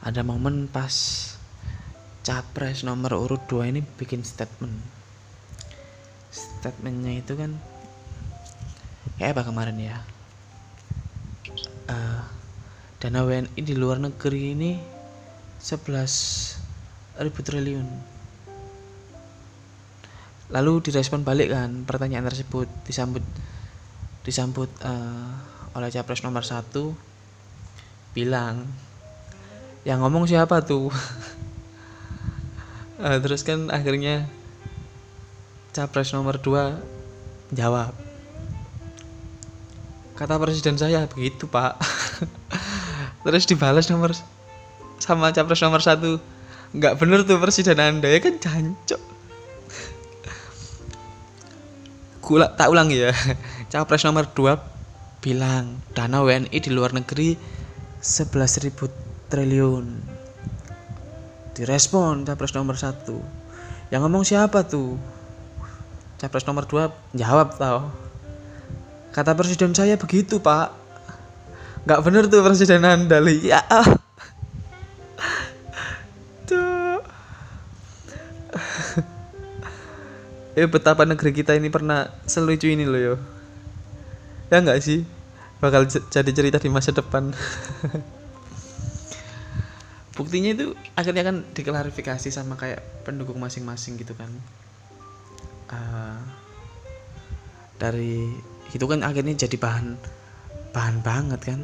ada 0.08 0.24
momen 0.24 0.72
pas 0.72 0.88
capres 2.24 2.80
nomor 2.80 3.12
urut 3.12 3.44
2 3.44 3.68
ini 3.68 3.84
bikin 3.84 4.24
statement. 4.24 4.72
Statementnya 6.32 7.20
itu 7.20 7.36
kan 7.36 7.60
kayak 9.20 9.36
apa 9.36 9.52
kemarin 9.52 9.76
ya? 9.76 10.00
Uh, 11.92 12.24
dana 12.96 13.20
WNI 13.28 13.60
di 13.60 13.74
luar 13.76 14.00
negeri 14.00 14.56
ini 14.56 14.80
11 15.60 17.20
ribu 17.20 17.40
triliun. 17.44 17.88
Lalu 20.48 20.72
direspon 20.88 21.20
balik 21.20 21.52
kan 21.52 21.84
pertanyaan 21.84 22.32
tersebut 22.32 22.64
disambut 22.88 23.20
disambut 24.24 24.72
uh, 24.80 25.36
oleh 25.76 25.92
capres 25.92 26.24
nomor 26.24 26.48
satu 26.48 26.96
bilang 28.16 28.87
yang 29.86 30.02
ngomong 30.02 30.26
siapa 30.26 30.58
tuh? 30.64 30.90
Uh, 32.98 33.18
terus 33.22 33.46
kan 33.46 33.70
akhirnya 33.70 34.26
capres 35.70 36.10
nomor 36.10 36.42
2 36.42 37.54
jawab. 37.54 37.94
Kata 40.18 40.34
presiden 40.42 40.74
saya 40.74 41.06
begitu 41.06 41.46
pak. 41.46 41.78
Terus 43.22 43.46
dibalas 43.46 43.86
nomor 43.86 44.18
sama 44.98 45.30
capres 45.30 45.62
nomor 45.62 45.78
satu. 45.78 46.18
Nggak 46.74 46.98
bener 46.98 47.22
tuh 47.22 47.38
presiden 47.38 47.78
anda 47.78 48.10
ya 48.10 48.18
kan 48.20 48.36
jancok 48.36 48.98
gula 52.26 52.50
tak 52.58 52.68
ulang 52.68 52.90
ya. 52.90 53.14
Capres 53.70 54.02
nomor 54.02 54.26
2 54.34 55.22
bilang 55.22 55.78
dana 55.94 56.26
WNI 56.26 56.58
di 56.58 56.70
luar 56.74 56.90
negeri 56.90 57.38
11.000 58.02 59.07
triliun. 59.28 59.86
Direspon 61.52 62.24
capres 62.24 62.56
nomor 62.56 62.80
satu. 62.80 63.20
Yang 63.92 64.00
ngomong 64.04 64.24
siapa 64.24 64.64
tuh? 64.64 64.96
Capres 66.20 66.44
nomor 66.48 66.66
dua 66.68 66.90
jawab 67.14 67.56
tau. 67.56 67.92
Kata 69.12 69.36
presiden 69.36 69.72
saya 69.76 69.96
begitu 70.00 70.40
pak. 70.40 70.72
Nggak 71.84 72.00
bener 72.04 72.24
tuh 72.28 72.44
presiden 72.44 72.84
anda 72.84 73.22
ya. 73.24 73.62
Tuh 76.48 77.00
eh 80.58 80.66
betapa 80.66 81.06
negeri 81.06 81.30
kita 81.30 81.54
ini 81.54 81.70
pernah 81.70 82.10
selucu 82.26 82.66
ini 82.66 82.82
loh 82.82 82.98
yo. 82.98 83.14
Ya 84.50 84.58
nggak 84.58 84.82
sih? 84.82 85.06
Bakal 85.62 85.86
jadi 85.86 86.30
cerita 86.34 86.58
di 86.58 86.70
masa 86.70 86.90
depan 86.90 87.30
buktinya 90.18 90.50
itu 90.50 90.74
akhirnya 90.98 91.22
kan 91.22 91.46
diklarifikasi 91.54 92.28
sama 92.34 92.58
kayak 92.58 92.82
pendukung 93.06 93.38
masing-masing 93.38 93.94
gitu 94.02 94.18
kan. 94.18 94.26
Uh, 95.70 96.18
dari 97.78 98.26
itu 98.74 98.82
kan 98.82 99.06
akhirnya 99.06 99.46
jadi 99.46 99.54
bahan 99.54 99.94
bahan 100.74 100.96
banget 101.06 101.40
kan. 101.54 101.60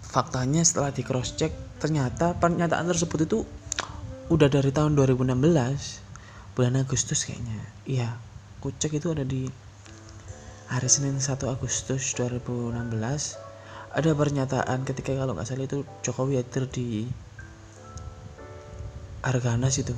Faktanya 0.00 0.64
setelah 0.64 0.88
di 0.88 1.04
cross 1.04 1.36
check 1.36 1.52
ternyata 1.76 2.32
pernyataan 2.40 2.88
tersebut 2.88 3.28
itu 3.28 3.38
udah 4.32 4.48
dari 4.48 4.72
tahun 4.72 4.96
2016 4.96 5.36
bulan 6.56 6.80
Agustus 6.80 7.28
kayaknya. 7.28 7.60
Iya 7.84 8.08
kucek 8.64 8.96
itu 8.96 9.12
ada 9.12 9.28
di 9.28 9.44
hari 10.72 10.88
Senin 10.88 11.20
1 11.20 11.36
Agustus 11.44 12.16
2016 12.16 12.96
ada 13.92 14.10
pernyataan 14.16 14.88
ketika 14.88 15.12
kalau 15.12 15.36
nggak 15.36 15.44
salah 15.44 15.68
itu 15.68 15.84
Jokowi 16.00 16.40
hadir 16.40 16.64
di 16.72 17.04
Arganas 19.24 19.80
itu 19.80 19.96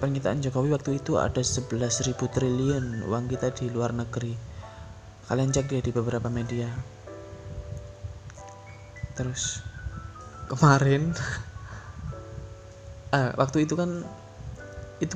pernyataan 0.00 0.40
Jokowi 0.40 0.72
waktu 0.72 0.98
itu 0.98 1.20
ada 1.20 1.38
11.000 1.38 2.16
triliun 2.16 3.04
uang 3.06 3.28
kita 3.28 3.52
di 3.54 3.68
luar 3.68 3.94
negeri. 3.94 4.34
Kalian 5.28 5.52
cek 5.52 5.70
deh 5.70 5.84
di 5.84 5.92
beberapa 5.94 6.26
media. 6.26 6.66
Terus 9.14 9.60
kemarin 10.48 11.12
ah, 13.12 13.30
waktu 13.40 13.68
itu 13.68 13.76
kan 13.76 14.02
itu 14.98 15.14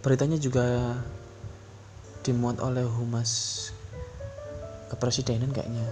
beritanya 0.00 0.38
juga 0.38 0.96
dimuat 2.22 2.62
oleh 2.62 2.86
humas 2.86 3.68
kepresidenan 4.88 5.50
kayaknya 5.50 5.82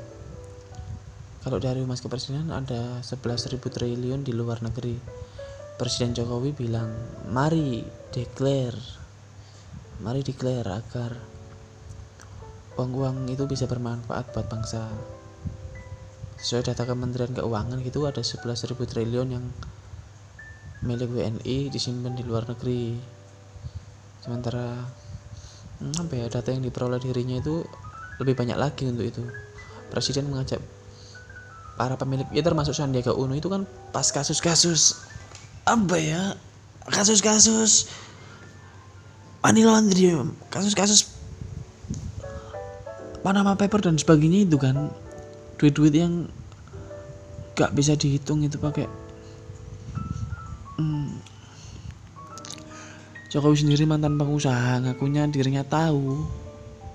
kalau 1.40 1.57
dari 1.57 1.81
Humas 1.81 2.05
Kepresidenan 2.05 2.53
ada 2.53 3.00
11.000 3.00 3.57
triliun 3.57 4.20
di 4.20 4.37
luar 4.37 4.61
negeri. 4.61 5.00
Presiden 5.81 6.12
Jokowi 6.12 6.53
bilang, 6.53 6.92
mari 7.33 7.81
declare, 8.12 8.76
mari 10.05 10.20
declare 10.20 10.68
agar 10.68 11.16
uang-uang 12.76 13.33
itu 13.33 13.48
bisa 13.48 13.64
bermanfaat 13.64 14.37
buat 14.37 14.53
bangsa. 14.53 14.85
Sesuai 16.37 16.68
data 16.68 16.85
Kementerian 16.85 17.33
Keuangan 17.33 17.81
gitu 17.81 18.05
ada 18.05 18.20
11.000 18.20 18.76
triliun 18.76 19.29
yang 19.33 19.44
milik 20.85 21.09
WNI 21.09 21.72
disimpan 21.72 22.20
di 22.20 22.24
luar 22.24 22.48
negeri. 22.53 23.00
Sementara 24.20 24.76
hmm, 25.81 25.96
apa 26.05 26.12
ya 26.20 26.29
data 26.29 26.53
yang 26.53 26.61
diperoleh 26.61 27.00
dirinya 27.00 27.40
itu 27.40 27.64
lebih 28.20 28.37
banyak 28.37 28.61
lagi 28.61 28.85
untuk 28.88 29.09
itu. 29.09 29.24
Presiden 29.88 30.29
mengajak 30.29 30.79
para 31.80 31.96
pemilik 31.96 32.28
ya 32.28 32.44
termasuk 32.44 32.76
Sandiaga 32.76 33.16
Uno 33.16 33.32
itu 33.32 33.48
kan 33.48 33.64
pas 33.88 34.04
kasus-kasus 34.04 35.00
apa 35.64 35.96
ya 35.96 36.36
kasus-kasus 36.92 37.88
money 39.40 39.64
laundry 39.64 40.12
kasus-kasus 40.52 41.16
Panama 43.24 43.56
Paper 43.56 43.80
dan 43.80 43.96
sebagainya 43.96 44.44
itu 44.44 44.60
kan 44.60 44.92
duit-duit 45.56 45.96
yang 45.96 46.28
gak 47.56 47.72
bisa 47.72 47.96
dihitung 47.96 48.44
itu 48.44 48.60
pakai 48.60 48.84
hmm, 50.76 51.16
Jokowi 53.32 53.56
sendiri 53.56 53.88
mantan 53.88 54.20
pengusaha 54.20 54.84
ngakunya 54.84 55.24
dirinya 55.32 55.64
tahu 55.64 56.28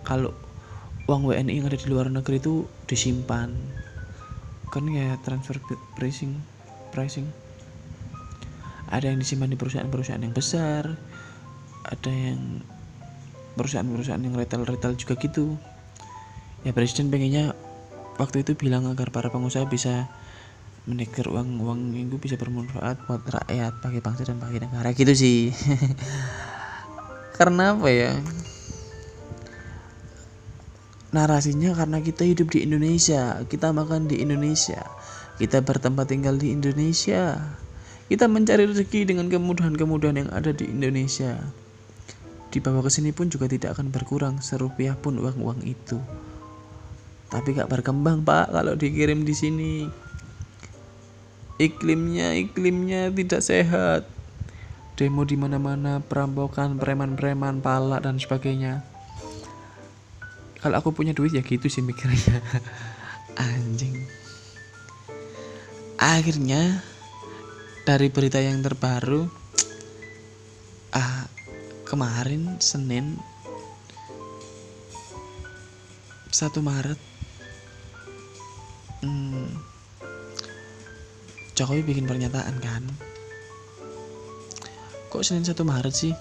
kalau 0.06 0.30
uang 1.10 1.26
WNI 1.26 1.58
yang 1.58 1.65
ada 1.74 1.78
di 1.82 1.89
luar 1.89 2.06
negeri 2.06 2.38
itu 2.38 2.69
disimpan 2.86 3.50
kan 4.76 4.92
ya 4.92 5.16
transfer 5.24 5.64
pricing 5.96 6.36
pricing. 6.92 7.32
Ada 8.92 9.16
yang 9.16 9.24
disimpan 9.24 9.48
di 9.48 9.58
perusahaan-perusahaan 9.58 10.22
yang 10.22 10.36
besar 10.36 11.00
ada 11.86 12.12
yang 12.12 12.66
perusahaan-perusahaan 13.56 14.22
yang 14.22 14.36
retail-retail 14.36 14.98
juga 14.98 15.14
gitu. 15.22 15.56
Ya 16.66 16.74
presiden 16.74 17.14
pengennya 17.14 17.54
waktu 18.18 18.42
itu 18.42 18.58
bilang 18.58 18.90
agar 18.90 19.14
para 19.14 19.30
pengusaha 19.30 19.70
bisa 19.70 20.10
menikir 20.86 21.26
uang 21.26 21.62
uang 21.62 21.82
minggu 21.94 22.22
bisa 22.22 22.38
bermanfaat 22.38 23.10
buat 23.10 23.26
rakyat 23.26 23.74
bagi 23.82 24.00
bangsa 24.02 24.26
dan 24.26 24.38
bagi 24.42 24.62
negara 24.62 24.94
gitu 24.94 25.14
sih. 25.14 25.54
Karena 27.38 27.78
apa 27.78 27.90
ya 27.90 28.18
narasinya 31.15 31.71
karena 31.71 32.04
kita 32.04 32.28
hidup 32.28 32.51
di 32.51 32.67
Indonesia, 32.67 33.39
kita 33.47 33.71
makan 33.71 34.12
di 34.12 34.19
Indonesia, 34.19 34.84
kita 35.39 35.63
bertempat 35.63 36.12
tinggal 36.12 36.36
di 36.36 36.51
Indonesia, 36.51 37.56
kita 38.12 38.28
mencari 38.28 38.67
rezeki 38.67 39.15
dengan 39.15 39.32
kemudahan-kemudahan 39.32 40.28
yang 40.28 40.32
ada 40.36 40.51
di 40.51 40.67
Indonesia. 40.67 41.39
Dibawa 42.51 42.84
ke 42.84 42.91
sini 42.91 43.15
pun 43.15 43.32
juga 43.32 43.47
tidak 43.47 43.80
akan 43.80 43.95
berkurang 43.95 44.43
serupiah 44.43 44.99
pun 44.99 45.15
uang-uang 45.15 45.63
itu. 45.63 45.99
tapi 47.25 47.51
gak 47.51 47.67
berkembang 47.67 48.23
pak 48.23 48.54
kalau 48.54 48.80
dikirim 48.80 49.28
di 49.28 49.36
sini 49.36 49.73
iklimnya 51.60 52.32
iklimnya 52.38 53.12
tidak 53.12 53.41
sehat 53.43 54.08
demo 54.95 55.28
di 55.28 55.36
mana-mana 55.36 55.99
perampokan 55.99 56.80
preman-preman 56.80 57.60
pala 57.60 57.99
dan 57.99 58.15
sebagainya 58.21 58.95
kalau 60.65 60.82
aku 60.82 60.97
punya 60.97 61.13
duit 61.13 61.30
ya 61.30 61.45
gitu 61.45 61.69
sih 61.69 61.86
mikirnya. 61.86 62.41
Anjing. 63.54 64.01
Akhirnya 66.01 66.82
dari 67.86 68.10
berita 68.10 68.41
yang 68.41 68.65
terbaru 68.65 69.30
ah 70.97 71.30
kemarin 71.86 72.58
Senin 72.58 73.13
1 76.34 76.49
Maret 76.65 76.97
hmm, 79.06 79.45
Jokowi 81.54 81.86
bikin 81.86 82.10
pernyataan 82.10 82.58
kan? 82.58 82.82
Kok 85.13 85.21
Senin 85.21 85.45
1 85.45 85.62
Maret 85.62 85.93
sih? 85.93 86.13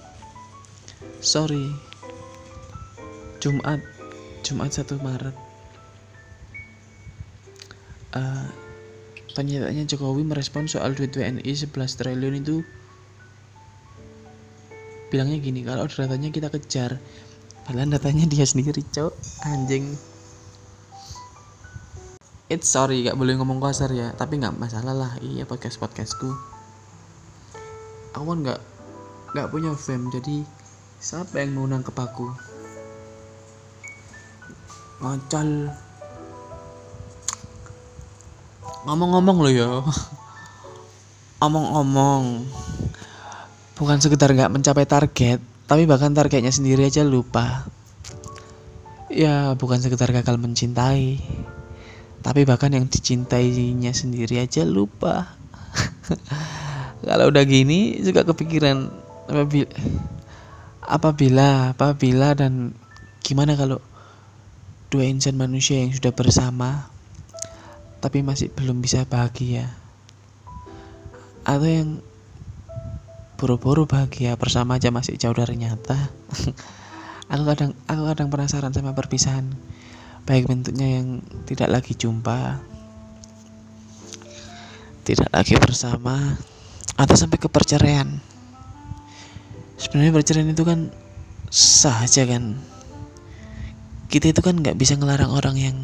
Sorry. 1.25 1.65
Jumat 3.41 3.94
Jumat 4.45 4.77
1 4.77 5.01
Maret. 5.01 5.37
Uh, 8.13 8.47
pernyataannya 9.33 9.89
Jokowi 9.89 10.23
merespon 10.23 10.69
soal 10.69 10.93
duit 10.93 11.17
WNI 11.17 11.49
11 11.49 11.73
triliun 11.73 12.37
itu. 12.45 12.61
Bilangnya 15.09 15.41
gini 15.41 15.65
kalau 15.65 15.89
datanya 15.89 16.29
kita 16.29 16.53
kejar 16.53 17.01
padahal 17.65 17.89
datanya 17.97 18.29
dia 18.29 18.45
sendiri 18.45 18.85
cok. 18.85 19.17
Anjing. 19.49 19.97
It's 22.53 22.69
sorry 22.69 23.09
gak 23.09 23.17
boleh 23.17 23.41
ngomong 23.41 23.65
kasar 23.65 23.89
ya 23.97 24.13
tapi 24.13 24.37
nggak 24.37 24.61
masalah 24.61 24.93
lah 24.93 25.13
iya 25.25 25.49
podcast 25.49 25.81
podcastku. 25.81 26.29
Aku 28.13 28.25
kan 28.29 28.45
nggak 28.45 28.61
nggak 29.33 29.49
punya 29.51 29.73
fame 29.73 30.13
jadi 30.13 30.45
siapa 31.01 31.43
yang 31.43 31.57
mau 31.59 31.67
nangkep 31.67 31.97
aku 31.97 32.44
ngacal 35.03 35.49
ngomong-ngomong 38.85 39.37
lo 39.41 39.51
ya 39.51 39.71
ngomong-ngomong 41.41 42.45
bukan 43.75 43.99
sekedar 43.99 44.31
nggak 44.31 44.53
mencapai 44.55 44.87
target 44.87 45.41
tapi 45.65 45.89
bahkan 45.89 46.13
targetnya 46.13 46.53
sendiri 46.53 46.85
aja 46.85 47.01
lupa. 47.01 47.65
Ya 49.09 49.55
bukan 49.57 49.81
sekedar 49.81 50.13
gagal 50.13 50.37
mencintai 50.37 51.21
tapi 52.25 52.49
bahkan 52.49 52.73
yang 52.73 52.89
dicintainya 52.89 53.93
sendiri 53.93 54.41
aja 54.41 54.65
lupa. 54.65 55.37
Kalau 57.09 57.29
udah 57.29 57.45
gini 57.45 58.01
juga 58.01 58.25
kepikiran 58.25 58.89
apabila 59.29 59.69
apabila 60.85 61.49
apabila 61.73 62.29
dan 62.37 62.77
gimana 63.25 63.57
kalau 63.57 63.81
dua 64.95 65.11
insan 65.11 65.35
manusia 65.35 65.83
yang 65.83 65.91
sudah 65.91 66.15
bersama 66.15 66.87
tapi 67.99 68.23
masih 68.23 68.55
belum 68.55 68.79
bisa 68.79 69.03
bahagia. 69.11 69.67
Atau 71.43 71.67
yang 71.67 71.91
buru-buru 73.35 73.91
bahagia 73.91 74.39
bersama 74.39 74.79
aja 74.79 74.95
masih 74.95 75.19
jauh 75.19 75.35
dari 75.35 75.59
nyata. 75.59 75.99
Aku 77.33 77.43
kadang 77.49 77.73
aku 77.89 78.03
kadang 78.13 78.29
penasaran 78.29 78.71
sama 78.71 78.93
perpisahan. 78.93 79.49
Baik 80.29 80.47
bentuknya 80.47 81.01
yang 81.01 81.25
tidak 81.49 81.73
lagi 81.73 81.97
jumpa 81.97 82.61
tidak 85.05 85.29
lagi 85.33 85.57
bersama 85.61 86.41
atau 86.97 87.17
sampai 87.17 87.37
ke 87.37 87.49
perceraian. 87.53 88.09
Sebenarnya 89.77 90.13
perceraian 90.17 90.49
itu 90.49 90.65
kan 90.65 90.89
sah 91.53 92.09
aja 92.09 92.25
kan 92.25 92.57
kita 94.11 94.33
itu 94.33 94.41
kan 94.45 94.57
nggak 94.57 94.77
bisa 94.77 94.95
ngelarang 94.97 95.33
orang 95.33 95.57
yang 95.57 95.77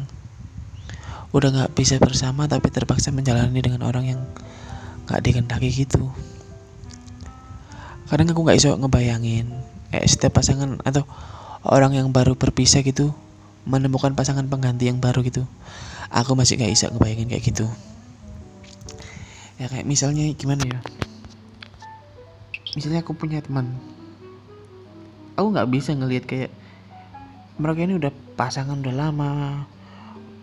udah 1.31 1.49
nggak 1.51 1.71
bisa 1.73 1.95
bersama 1.97 2.45
tapi 2.45 2.67
terpaksa 2.67 3.09
menjalani 3.15 3.59
dengan 3.63 3.87
orang 3.87 4.05
yang 4.05 4.21
nggak 5.07 5.21
dikendaki 5.23 5.71
gitu. 5.71 6.11
Kadang 8.11 8.27
aku 8.35 8.43
nggak 8.43 8.59
bisa 8.59 8.75
ngebayangin 8.75 9.47
eh 9.91 10.07
setiap 10.07 10.39
pasangan 10.39 10.79
atau 10.83 11.03
orang 11.67 11.95
yang 11.95 12.11
baru 12.11 12.35
berpisah 12.35 12.83
gitu 12.83 13.11
menemukan 13.67 14.15
pasangan 14.15 14.47
pengganti 14.47 14.89
yang 14.89 14.97
baru 14.97 15.21
gitu 15.21 15.45
aku 16.11 16.33
masih 16.33 16.57
nggak 16.59 16.71
bisa 16.73 16.91
ngebayangin 16.91 17.27
kayak 17.31 17.43
gitu. 17.47 17.65
Ya 19.61 19.69
kayak 19.71 19.87
misalnya 19.87 20.27
gimana 20.35 20.63
ya? 20.67 20.79
Misalnya 22.75 23.03
aku 23.03 23.15
punya 23.15 23.39
teman 23.39 23.79
aku 25.39 25.47
nggak 25.57 25.69
bisa 25.71 25.91
ngelihat 25.95 26.25
kayak 26.27 26.51
mereka 27.61 27.85
ini 27.85 27.95
udah 28.01 28.09
pasangan 28.33 28.81
udah 28.81 28.95
lama 28.97 29.31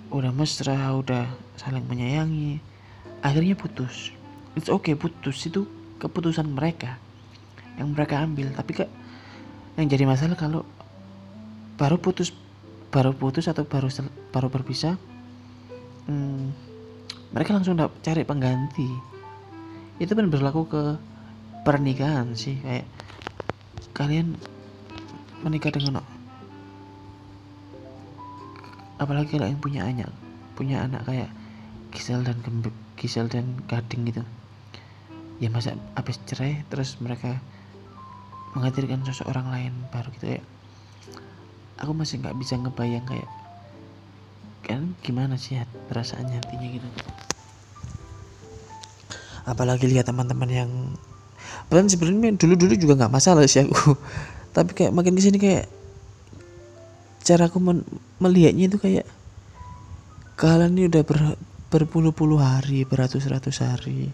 udah 0.09 0.33
mesra 0.33 0.95
udah 0.95 1.29
saling 1.59 1.85
menyayangi. 1.85 2.63
Akhirnya 3.21 3.59
putus. 3.59 4.15
It's 4.55 4.71
okay 4.71 4.95
putus 4.95 5.43
itu 5.45 5.67
keputusan 5.99 6.49
mereka 6.55 6.97
yang 7.77 7.93
mereka 7.93 8.23
ambil. 8.23 8.55
Tapi 8.55 8.71
kak 8.73 8.91
yang 9.77 9.87
jadi 9.91 10.07
masalah 10.07 10.39
kalau 10.39 10.63
baru 11.79 11.99
putus 11.99 12.35
baru 12.89 13.13
putus 13.13 13.47
atau 13.47 13.69
baru 13.69 13.93
baru 14.33 14.49
berpisah 14.49 14.97
hmm, 16.09 16.51
mereka 17.35 17.55
langsung 17.55 17.77
cari 17.79 18.23
pengganti. 18.25 18.89
Itu 19.99 20.15
pun 20.15 20.31
berlaku 20.31 20.63
ke 20.71 20.83
pernikahan 21.67 22.33
sih 22.33 22.57
kayak 22.63 22.87
kalian 23.93 24.39
menikah 25.43 25.75
dengan 25.75 26.01
apalagi 28.99 29.39
kalau 29.39 29.47
yang 29.47 29.63
punya 29.63 29.83
anak 29.87 30.11
punya 30.59 30.85
anak 30.85 31.07
kayak 31.07 31.31
Gisel 31.95 32.21
dan 32.27 32.39
Gisel 32.99 33.31
dan 33.31 33.59
Gading 33.71 34.11
gitu 34.11 34.23
ya 35.39 35.49
masa 35.49 35.79
habis 35.95 36.19
cerai 36.27 36.67
terus 36.67 36.99
mereka 36.99 37.39
menghadirkan 38.59 39.07
sosok 39.07 39.31
orang 39.31 39.49
lain 39.55 39.73
baru 39.95 40.11
gitu 40.19 40.39
ya 40.39 40.43
aku 41.79 41.95
masih 41.95 42.19
nggak 42.19 42.37
bisa 42.43 42.59
ngebayang 42.59 43.07
kayak 43.07 43.31
kan 44.67 44.93
gimana 45.01 45.39
sih 45.39 45.63
perasaannya 45.87 46.43
hatinya 46.43 46.69
gitu 46.75 46.89
apalagi 49.47 49.87
lihat 49.87 50.11
teman-teman 50.11 50.51
yang 50.51 50.71
Padahal 51.69 51.93
sebenarnya 51.93 52.33
dulu-dulu 52.41 52.75
juga 52.81 52.95
nggak 53.05 53.13
masalah 53.13 53.45
sih 53.45 53.65
aku. 53.69 53.93
Tapi 54.57 54.71
kayak 54.73 54.93
makin 54.97 55.13
ke 55.13 55.23
sini 55.23 55.37
kayak 55.37 55.69
cara 57.29 57.53
aku 57.53 57.61
melihatnya 58.17 58.73
itu 58.73 58.81
kayak 58.81 59.05
kalian 60.41 60.73
ini 60.73 60.89
udah 60.89 61.05
ber, 61.05 61.37
berpuluh-puluh 61.69 62.41
hari, 62.41 62.89
beratus-ratus 62.89 63.61
hari 63.61 64.09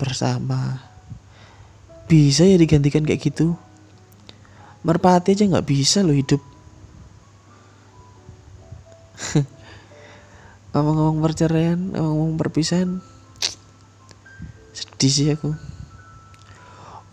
bersama. 0.00 0.80
Bisa 2.08 2.48
ya 2.48 2.56
digantikan 2.56 3.04
kayak 3.04 3.20
gitu? 3.20 3.52
Merpati 4.84 5.36
aja 5.36 5.44
nggak 5.44 5.68
bisa 5.68 6.00
loh 6.00 6.16
hidup. 6.16 6.40
ngomong-ngomong 10.72 11.20
perceraian, 11.20 11.78
ngomong-ngomong 11.92 12.40
perpisahan, 12.40 13.04
sedih 14.74 15.12
sih 15.12 15.28
aku 15.30 15.54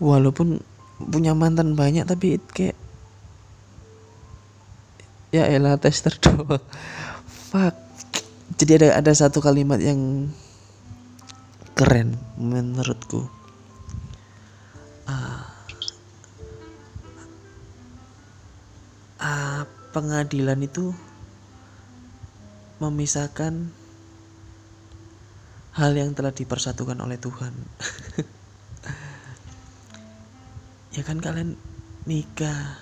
walaupun 0.02 0.58
punya 0.98 1.30
mantan 1.30 1.78
banyak 1.78 2.02
tapi 2.02 2.42
kayak 2.50 2.74
ya 5.32 5.48
elah 5.48 5.80
tester 5.80 6.12
doang 6.20 6.60
fuck. 7.52 7.76
Jadi 8.56 8.80
ada 8.80 8.88
ada 8.96 9.12
satu 9.12 9.44
kalimat 9.44 9.76
yang 9.76 10.32
keren 11.76 12.16
menurutku. 12.40 13.28
Uh, 15.04 15.44
uh, 19.20 19.62
pengadilan 19.92 20.64
itu 20.64 20.96
memisahkan 22.80 23.68
hal 25.76 25.92
yang 25.92 26.16
telah 26.16 26.32
dipersatukan 26.32 26.96
oleh 27.04 27.20
Tuhan. 27.20 27.52
Ya 30.92 31.00
kan 31.00 31.24
kalian 31.24 31.56
nikah 32.04 32.76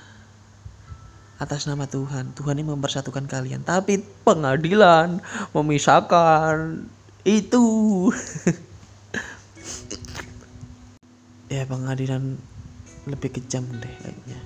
atas 1.40 1.64
nama 1.64 1.88
Tuhan. 1.88 2.36
Tuhan 2.36 2.60
ini 2.60 2.68
mempersatukan 2.68 3.24
kalian. 3.24 3.64
Tapi 3.64 4.04
pengadilan 4.28 5.24
memisahkan 5.56 6.84
itu. 7.24 7.64
Ya 11.50 11.66
pengadilan 11.66 12.38
lebih 13.10 13.34
kejam 13.34 13.66
deh 13.82 13.90
kayaknya. 13.90 14.38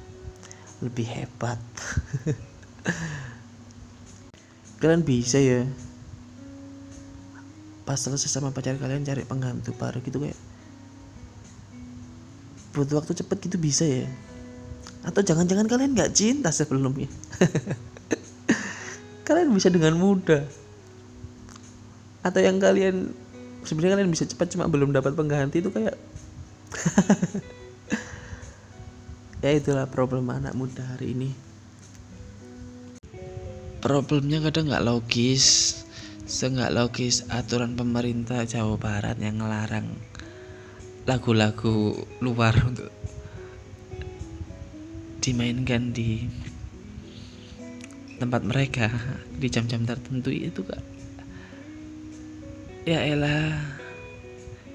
Lebih 0.80 1.04
hebat. 1.04 1.60
Kalian 4.80 5.04
bisa 5.04 5.36
ya. 5.36 5.68
Pas 7.84 8.00
selesai 8.00 8.32
sama 8.32 8.56
pacar 8.56 8.80
kalian 8.80 9.04
cari 9.04 9.20
pengganti 9.20 9.76
baru 9.76 10.00
gitu 10.00 10.16
kayak. 10.16 10.40
Butuh 12.72 13.04
waktu 13.04 13.20
cepet 13.20 13.52
gitu 13.52 13.60
bisa 13.60 13.84
ya 13.84 14.08
atau 15.04 15.20
jangan-jangan 15.20 15.68
kalian 15.68 15.92
nggak 15.92 16.16
cinta 16.16 16.48
sebelumnya? 16.48 17.12
Kalian 19.28 19.52
bisa 19.52 19.72
dengan 19.72 19.96
mudah. 19.96 20.44
Atau 22.24 22.40
yang 22.40 22.56
kalian 22.56 23.12
sebenarnya 23.64 24.00
kalian 24.00 24.12
bisa 24.12 24.28
cepat 24.28 24.52
cuma 24.52 24.68
belum 24.68 24.92
dapat 24.92 25.16
pengganti 25.16 25.64
itu 25.64 25.72
kayak 25.72 25.96
ya 29.44 29.50
itulah 29.52 29.88
problem 29.88 30.28
anak 30.32 30.56
muda 30.56 30.84
hari 30.96 31.16
ini. 31.16 31.30
Problemnya 33.84 34.40
kadang 34.40 34.72
nggak 34.72 34.84
logis. 34.84 35.76
Seenggak 36.24 36.72
logis 36.72 37.28
aturan 37.28 37.76
pemerintah 37.76 38.48
Jawa 38.48 38.80
Barat 38.80 39.20
yang 39.20 39.44
ngelarang 39.44 39.92
lagu-lagu 41.04 41.92
luar 42.24 42.56
untuk 42.64 42.88
dimainkan 45.24 45.96
di 45.96 46.28
tempat 48.20 48.44
mereka 48.44 48.92
di 49.40 49.48
jam-jam 49.48 49.88
tertentu 49.88 50.28
itu 50.28 50.60
kak. 50.60 50.84
Ya 52.84 53.00
elah 53.00 53.56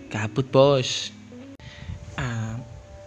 kabut 0.09 0.49
bos. 0.49 1.13
Ah, 2.17 2.57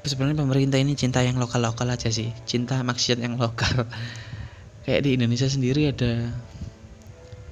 sebenarnya 0.07 0.39
pemerintah 0.39 0.79
ini 0.79 0.95
cinta 0.95 1.19
yang 1.27 1.43
lokal-lokal 1.43 1.91
aja 1.91 2.15
sih 2.15 2.31
cinta 2.47 2.79
maksiat 2.87 3.19
yang 3.19 3.35
lokal. 3.35 3.91
Kayak 4.87 5.03
di 5.03 5.11
Indonesia 5.19 5.51
sendiri 5.51 5.91
ada 5.91 6.31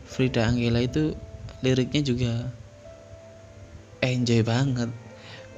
Frida 0.07 0.46
Angela 0.46 0.79
itu 0.79 1.18
liriknya 1.66 2.03
juga 2.07 2.33
enjoy 4.07 4.46
banget. 4.46 4.90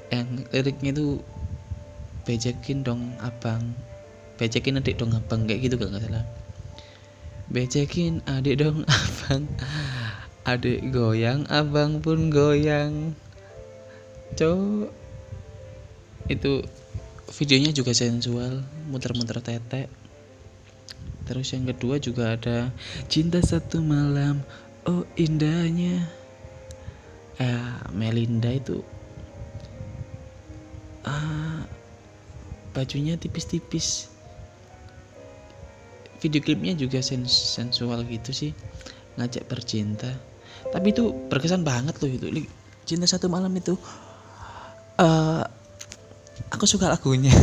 Yang 0.09 0.29
liriknya 0.53 0.90
itu 0.97 1.21
bejekin 2.25 2.81
dong 2.81 3.12
abang 3.21 3.77
bejekin 4.37 4.81
adik 4.81 4.97
dong 5.01 5.12
abang 5.16 5.45
kayak 5.45 5.68
gitu 5.68 5.75
gak 5.81 5.92
salah. 5.97 6.25
Bejekin 7.53 8.25
adik 8.25 8.61
dong 8.61 8.85
abang. 9.01 9.45
Adik 10.42 10.90
goyang 10.90 11.47
abang 11.49 12.03
pun 12.03 12.29
goyang. 12.33 13.14
Cowok 14.35 14.90
itu 16.31 16.64
videonya 17.33 17.73
juga 17.75 17.92
sensual 17.97 18.62
muter-muter 18.87 19.42
tete 19.42 19.90
terus 21.23 21.55
yang 21.55 21.64
kedua 21.64 21.97
juga 21.97 22.37
ada 22.37 22.68
cinta 23.09 23.40
satu 23.40 23.81
malam 23.81 24.45
oh 24.85 25.07
indahnya. 25.16 26.05
Eh, 27.40 27.81
Melinda 27.97 28.53
itu 28.53 28.85
ah, 31.09 31.64
bajunya 32.77 33.16
tipis-tipis 33.16 34.12
video 36.22 36.38
klipnya 36.38 36.78
juga 36.78 37.02
sens 37.02 37.35
sensual 37.35 38.06
gitu 38.06 38.30
sih. 38.30 38.54
Ngajak 39.18 39.50
bercinta. 39.50 40.14
Tapi 40.70 40.94
itu 40.94 41.11
berkesan 41.26 41.66
banget 41.66 41.98
loh 41.98 42.06
itu. 42.06 42.46
Cinta 42.87 43.11
satu 43.11 43.26
malam 43.26 43.50
itu 43.58 43.74
uh, 45.02 45.42
aku 46.54 46.64
suka 46.70 46.87
lagunya. 46.87 47.35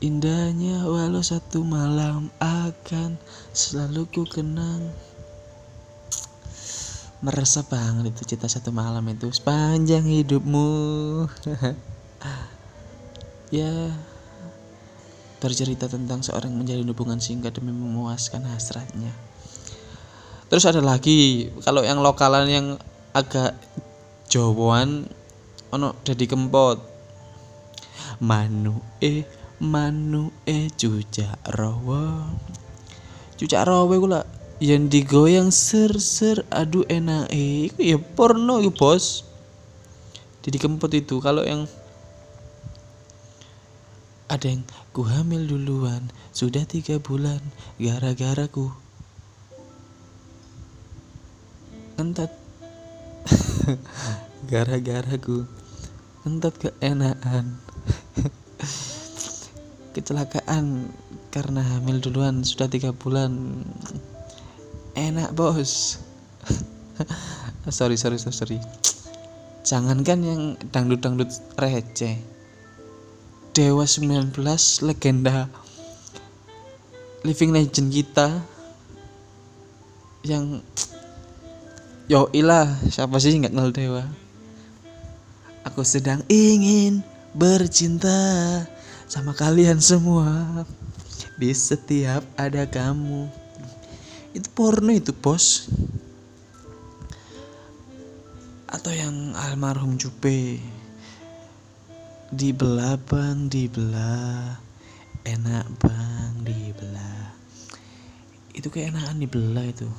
Indahnya 0.00 0.82
walau 0.88 1.22
satu 1.22 1.62
malam 1.62 2.34
akan 2.42 3.14
selalu 3.54 4.10
ku 4.10 4.26
kenang. 4.26 4.90
Merasa 7.20 7.62
banget 7.62 8.16
itu 8.16 8.34
cinta 8.34 8.48
satu 8.48 8.74
malam 8.74 9.06
itu 9.06 9.30
sepanjang 9.30 10.02
hidupmu. 10.02 10.68
Ya 13.50 13.90
Bercerita 15.40 15.88
tentang 15.88 16.20
seorang 16.20 16.52
menjalin 16.52 16.86
hubungan 16.92 17.16
singkat 17.16 17.56
demi 17.56 17.72
memuaskan 17.72 18.44
hasratnya. 18.44 19.10
Terus 20.52 20.66
ada 20.66 20.82
lagi 20.84 21.48
Kalau 21.64 21.80
yang 21.80 22.04
lokalan 22.04 22.46
yang 22.46 22.66
agak 23.16 23.56
Jawaan 24.30 25.08
Ono 25.70 25.94
jadi 26.02 26.26
kempot. 26.26 26.82
Manu 28.20 28.82
eh 28.98 29.22
manu 29.62 30.34
e 30.42 30.66
cucak 30.74 31.38
rawa. 31.46 32.26
Cucak 33.38 33.62
rawa 33.70 33.94
gula 33.96 34.20
yang 34.60 34.90
digoyang 34.90 35.54
ser 35.54 35.96
ser 36.02 36.42
aduh 36.50 36.84
enak 36.90 37.30
eh 37.30 37.70
ya 37.78 38.02
porno 38.02 38.58
ya 38.58 38.74
bos. 38.74 39.22
Jadi 40.42 40.58
kempot 40.58 40.90
itu 40.90 41.22
kalau 41.22 41.46
yang 41.46 41.70
ada 44.26 44.46
yang 44.46 44.66
ku 44.90 45.06
hamil 45.06 45.46
duluan 45.46 46.10
sudah 46.34 46.66
tiga 46.66 46.98
bulan 46.98 47.38
gara-gara 47.78 48.50
ku. 48.50 48.70
Ngentat 51.96 52.32
gara-gara 54.50 55.14
ku. 55.20 55.46
Ngentat 56.26 56.54
keenaan 56.58 57.58
kecelakaan 59.94 60.90
karena 61.30 61.62
hamil 61.62 62.02
duluan 62.02 62.42
sudah 62.42 62.66
tiga 62.66 62.90
bulan. 62.90 63.62
Enak 64.98 65.32
bos. 65.38 66.02
Sorry 67.70 67.94
sorry 67.94 68.18
sorry 68.18 68.58
jangankan 69.70 70.18
yang 70.24 70.42
dangdut 70.72 70.98
dangdut 71.04 71.30
receh 71.54 72.18
Dewa 73.50 73.82
19 73.82 74.30
legenda 74.86 75.50
living 77.26 77.50
legend 77.50 77.90
kita 77.90 78.40
yang 80.22 80.62
yo 82.06 82.30
ilah 82.30 82.78
siapa 82.88 83.18
sih 83.18 83.34
nggak 83.36 83.52
kenal 83.52 83.74
Dewa? 83.74 84.04
Aku 85.66 85.84
sedang 85.84 86.24
ingin 86.30 87.04
bercinta 87.36 88.16
sama 89.10 89.36
kalian 89.36 89.82
semua. 89.82 90.64
Di 91.36 91.52
setiap 91.56 92.24
ada 92.36 92.68
kamu. 92.68 93.28
Itu 94.36 94.48
porno 94.52 94.92
itu 94.92 95.12
bos. 95.12 95.68
Atau 98.70 98.92
yang 98.92 99.34
almarhum 99.36 99.98
Jupe 99.98 100.79
dibelah 102.30 102.94
bang 103.10 103.50
dibelah. 103.50 104.54
Enak 105.26 105.66
bang 105.82 106.32
dibelah. 106.46 107.34
Itu 108.54 108.70
kayak 108.70 108.94
enakan 108.94 109.18
dibelah 109.18 109.66
itu. 109.66 109.90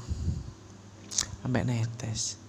Sampai 1.44 1.67
netes. 1.67 2.39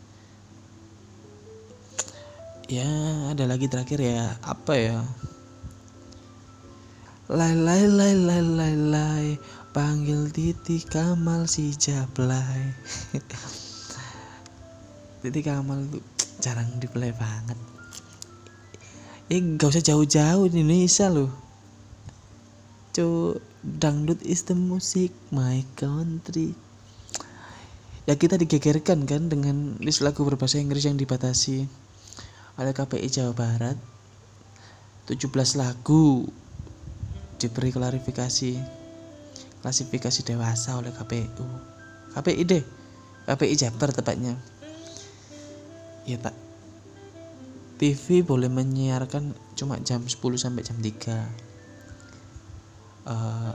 Ya 2.70 2.86
ada 3.28 3.44
lagi 3.50 3.66
terakhir 3.66 3.98
ya. 3.98 4.38
Apa 4.46 4.72
ya? 4.78 5.02
Lai 7.26 7.58
lai 7.58 7.90
lai 7.90 8.14
lai 8.14 8.42
lai 8.42 8.74
lai. 8.78 9.26
Panggil 9.74 10.30
Titi 10.30 10.78
Kamal 10.84 11.50
si 11.50 11.74
Jablay. 11.74 12.70
Titi 15.26 15.40
Kamal 15.42 15.90
tuh 15.90 16.04
jarang 16.38 16.70
di 16.78 16.86
play 16.86 17.10
banget 17.14 17.71
Ya 19.32 19.40
gak 19.40 19.72
usah 19.72 19.80
jauh-jauh 19.80 20.44
di 20.52 20.60
Indonesia 20.60 21.08
loh. 21.08 21.32
Cu 22.92 23.40
dangdut 23.64 24.20
is 24.20 24.44
the 24.44 24.52
music 24.52 25.08
my 25.32 25.64
country. 25.72 26.52
Ya 28.04 28.20
kita 28.20 28.36
digegerkan 28.36 29.08
kan 29.08 29.32
dengan 29.32 29.80
list 29.80 30.04
lagu 30.04 30.20
berbahasa 30.28 30.60
Inggris 30.60 30.84
yang 30.84 31.00
dibatasi 31.00 31.64
oleh 32.60 32.76
KPI 32.76 33.08
Jawa 33.08 33.32
Barat. 33.32 33.80
17 35.08 35.32
lagu 35.56 36.28
diberi 37.40 37.72
klarifikasi 37.72 38.52
klasifikasi 39.64 40.20
dewasa 40.28 40.76
oleh 40.76 40.92
KPU 40.92 41.48
KPI 42.12 42.42
deh 42.44 42.64
KPI 43.24 43.54
Jabar 43.56 43.96
tepatnya. 43.96 44.36
Ya 46.04 46.20
pak 46.20 46.41
TV 47.82 48.22
boleh 48.22 48.46
menyiarkan 48.46 49.34
cuma 49.58 49.74
jam 49.82 50.06
10 50.06 50.14
sampai 50.38 50.62
jam 50.62 50.78
3 50.78 50.86
uh, 50.86 51.18
eh, 53.10 53.54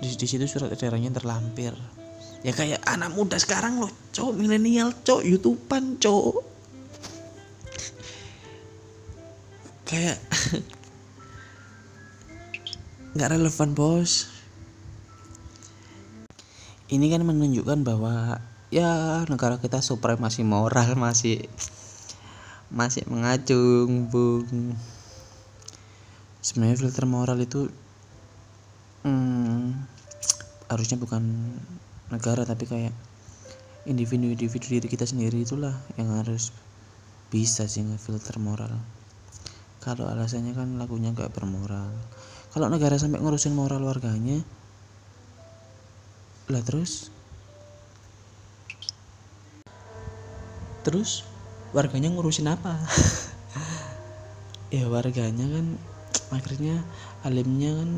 di, 0.00 0.24
situ 0.24 0.48
surat 0.48 0.72
edarannya 0.72 1.12
terlampir. 1.12 1.76
Ya 2.40 2.56
kayak 2.56 2.80
anak 2.88 3.12
muda 3.12 3.36
sekarang 3.36 3.76
loh 3.76 3.92
cowok 4.16 4.40
milenial 4.40 4.96
cowok 5.04 5.20
youtuber 5.20 5.84
cowok. 6.00 6.48
Kayak 9.84 10.16
nggak 13.20 13.36
relevan 13.36 13.76
bos. 13.76 14.32
Ini 16.88 17.04
kan 17.12 17.20
menunjukkan 17.20 17.84
bahwa 17.84 18.40
ya 18.72 19.20
negara 19.28 19.60
kita 19.60 19.84
supremasi 19.84 20.40
moral 20.40 20.96
masih 20.96 21.52
masih 22.74 23.06
mengacung 23.06 24.10
bung. 24.10 24.74
Sebenarnya 26.42 26.76
filter 26.76 27.06
moral 27.06 27.38
itu 27.38 27.70
hmm, 29.06 29.78
harusnya 30.66 30.98
bukan 30.98 31.22
negara 32.10 32.42
tapi 32.42 32.66
kayak 32.66 32.92
individu-individu 33.86 34.80
diri 34.80 34.88
kita 34.90 35.06
sendiri 35.06 35.46
itulah 35.46 35.72
yang 35.94 36.10
harus 36.18 36.50
bisa 37.30 37.70
sih 37.70 37.86
ngefilter 37.86 38.42
moral. 38.42 38.74
Kalau 39.78 40.10
alasannya 40.10 40.56
kan 40.56 40.74
lagunya 40.80 41.14
gak 41.14 41.30
bermoral. 41.30 41.94
Kalau 42.50 42.66
negara 42.66 42.98
sampai 42.98 43.22
ngurusin 43.22 43.54
moral 43.54 43.86
warganya 43.86 44.42
lah 46.50 46.60
terus? 46.60 47.08
Terus 50.84 51.33
warganya 51.74 52.08
ngurusin 52.14 52.48
apa? 52.48 52.78
Ya 54.74 54.90
warganya 54.90 55.46
kan 55.46 55.78
akhirnya 56.34 56.82
alimnya 57.22 57.78
kan 57.78 57.90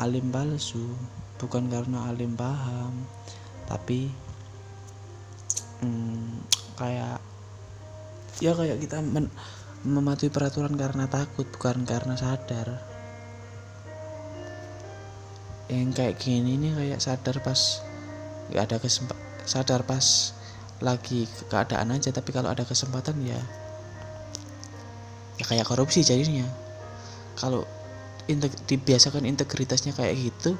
alim 0.00 0.32
palsu. 0.32 0.96
Bukan 1.36 1.68
karena 1.68 2.08
alim 2.08 2.32
paham 2.32 3.04
tapi 3.68 4.08
hmm, 5.84 6.40
kayak 6.80 7.20
ya 8.40 8.56
kayak 8.56 8.80
kita 8.80 9.04
mematuhi 9.84 10.32
peraturan 10.32 10.72
karena 10.72 11.04
takut 11.04 11.44
bukan 11.52 11.84
karena 11.84 12.16
sadar. 12.16 12.80
Yang 15.68 15.90
kayak 16.00 16.16
gini 16.16 16.56
nih 16.56 16.72
kayak 16.80 17.00
sadar 17.04 17.44
pas 17.44 17.84
gak 18.54 18.72
ada 18.72 18.76
kesempat 18.80 19.18
sadar 19.44 19.82
pas 19.84 20.35
lagi 20.84 21.24
keadaan 21.48 21.92
aja 21.94 22.12
tapi 22.12 22.32
kalau 22.32 22.52
ada 22.52 22.64
kesempatan 22.64 23.16
ya 23.24 23.40
ya 25.36 25.44
kayak 25.44 25.68
korupsi 25.68 26.00
jadinya. 26.04 26.48
Kalau 27.36 27.68
integ 28.26 28.52
dibiasakan 28.64 29.28
integritasnya 29.28 29.92
kayak 29.92 30.16
gitu 30.16 30.56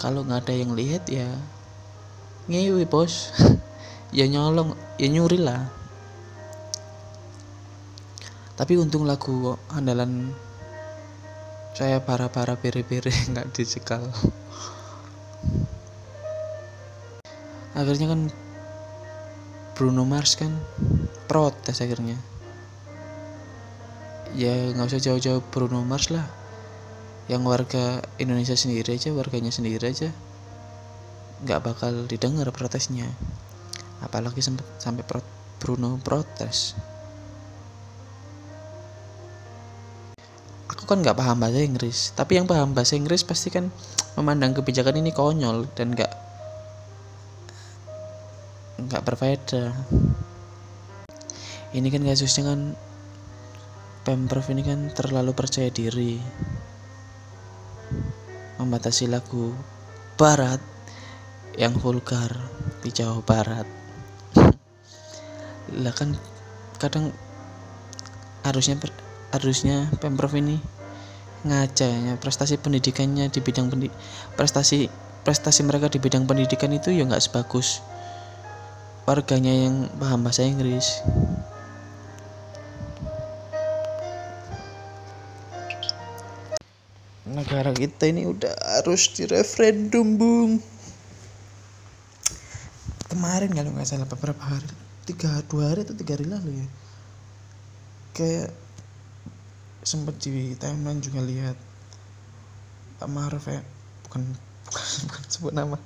kalau 0.00 0.24
nggak 0.24 0.48
ada 0.48 0.54
yang 0.56 0.72
lihat 0.72 1.08
ya 1.08 1.28
ngewi 2.48 2.84
bos. 2.88 3.32
Ya 4.14 4.22
nyolong 4.30 4.78
ya 5.02 5.10
nyuri 5.10 5.42
lah. 5.42 5.66
Tapi 8.54 8.78
untung 8.78 9.02
lagu 9.02 9.58
andalan 9.66 10.30
saya 11.76 12.00
para-para 12.00 12.56
pere-pere 12.56 13.12
nggak 13.36 13.52
dicekal 13.52 14.08
akhirnya 17.76 18.06
kan 18.08 18.20
Bruno 19.76 20.08
Mars 20.08 20.40
kan 20.40 20.56
protes 21.28 21.84
akhirnya. 21.84 22.16
Ya 24.32 24.72
nggak 24.72 24.88
usah 24.88 25.04
jauh-jauh 25.04 25.44
Bruno 25.52 25.84
Mars 25.84 26.08
lah. 26.08 26.24
Yang 27.28 27.42
warga 27.44 27.84
Indonesia 28.16 28.56
sendiri 28.56 28.96
aja 28.96 29.12
warganya 29.12 29.52
sendiri 29.52 29.84
aja 29.84 30.08
nggak 31.44 31.60
bakal 31.60 32.08
didengar 32.08 32.48
protesnya. 32.56 33.04
Apalagi 34.00 34.40
sampai 34.40 34.64
sampai 34.80 35.04
pro, 35.04 35.20
Bruno 35.60 36.00
protes. 36.00 36.72
Aku 40.72 40.88
kan 40.88 41.04
nggak 41.04 41.20
paham 41.20 41.36
bahasa 41.36 41.60
Inggris 41.60 42.16
tapi 42.16 42.40
yang 42.40 42.48
paham 42.48 42.72
bahasa 42.72 42.96
Inggris 42.96 43.20
pasti 43.28 43.52
kan 43.52 43.68
memandang 44.16 44.56
kebijakan 44.56 44.96
ini 44.96 45.12
konyol 45.12 45.68
dan 45.76 45.92
nggak 45.92 46.25
nggak 48.86 49.04
berfaedah 49.04 49.74
ini 51.76 51.92
kan 51.92 52.08
kasusnya 52.08 52.56
kan 52.56 52.60
pemprov 54.06 54.48
ini 54.48 54.64
kan 54.64 54.88
terlalu 54.96 55.36
percaya 55.36 55.68
diri. 55.68 56.16
Membatasi 58.56 59.12
lagu 59.12 59.52
barat 60.16 60.62
yang 61.60 61.76
vulgar 61.76 62.32
di 62.80 62.88
Jawa 62.94 63.20
Barat. 63.20 63.68
Lah 65.76 65.92
kan 65.92 66.16
kadang 66.80 67.12
harusnya 68.40 68.80
harusnya 69.34 69.90
pemprov 70.00 70.32
ini 70.32 70.62
ngajanya 71.44 72.16
prestasi 72.16 72.56
pendidikannya 72.56 73.28
di 73.28 73.42
bidang 73.42 73.68
pendidik 73.68 73.94
prestasi 74.38 74.86
prestasi 75.26 75.66
mereka 75.66 75.90
di 75.90 75.98
bidang 75.98 76.26
pendidikan 76.26 76.70
itu 76.70 76.94
ya 76.94 77.06
nggak 77.06 77.22
sebagus 77.22 77.82
warganya 79.06 79.54
yang 79.54 79.86
paham 80.02 80.26
bahasa 80.26 80.42
Inggris. 80.42 80.98
Negara 87.22 87.70
kita 87.70 88.10
ini 88.10 88.26
udah 88.26 88.50
harus 88.82 89.06
direferendum 89.14 90.18
bung. 90.18 90.52
Kemarin 93.06 93.54
kalau 93.54 93.70
nggak 93.70 93.86
salah 93.86 94.10
beberapa 94.10 94.42
hari 94.42 94.66
tiga 95.06 95.38
dua 95.46 95.70
hari 95.70 95.86
atau 95.86 95.94
tiga 95.94 96.18
hari 96.18 96.26
lalu 96.26 96.50
ya 96.58 96.66
kayak 98.10 98.50
sempat 99.86 100.18
di 100.18 100.58
timeline 100.58 100.98
juga 100.98 101.22
lihat 101.22 101.54
Pak 102.98 103.06
Maruf 103.06 103.46
ya 103.46 103.62
bukan 104.02 104.34
bukan, 104.66 104.84
bukan 105.06 105.22
sebut 105.30 105.54
nama 105.54 105.78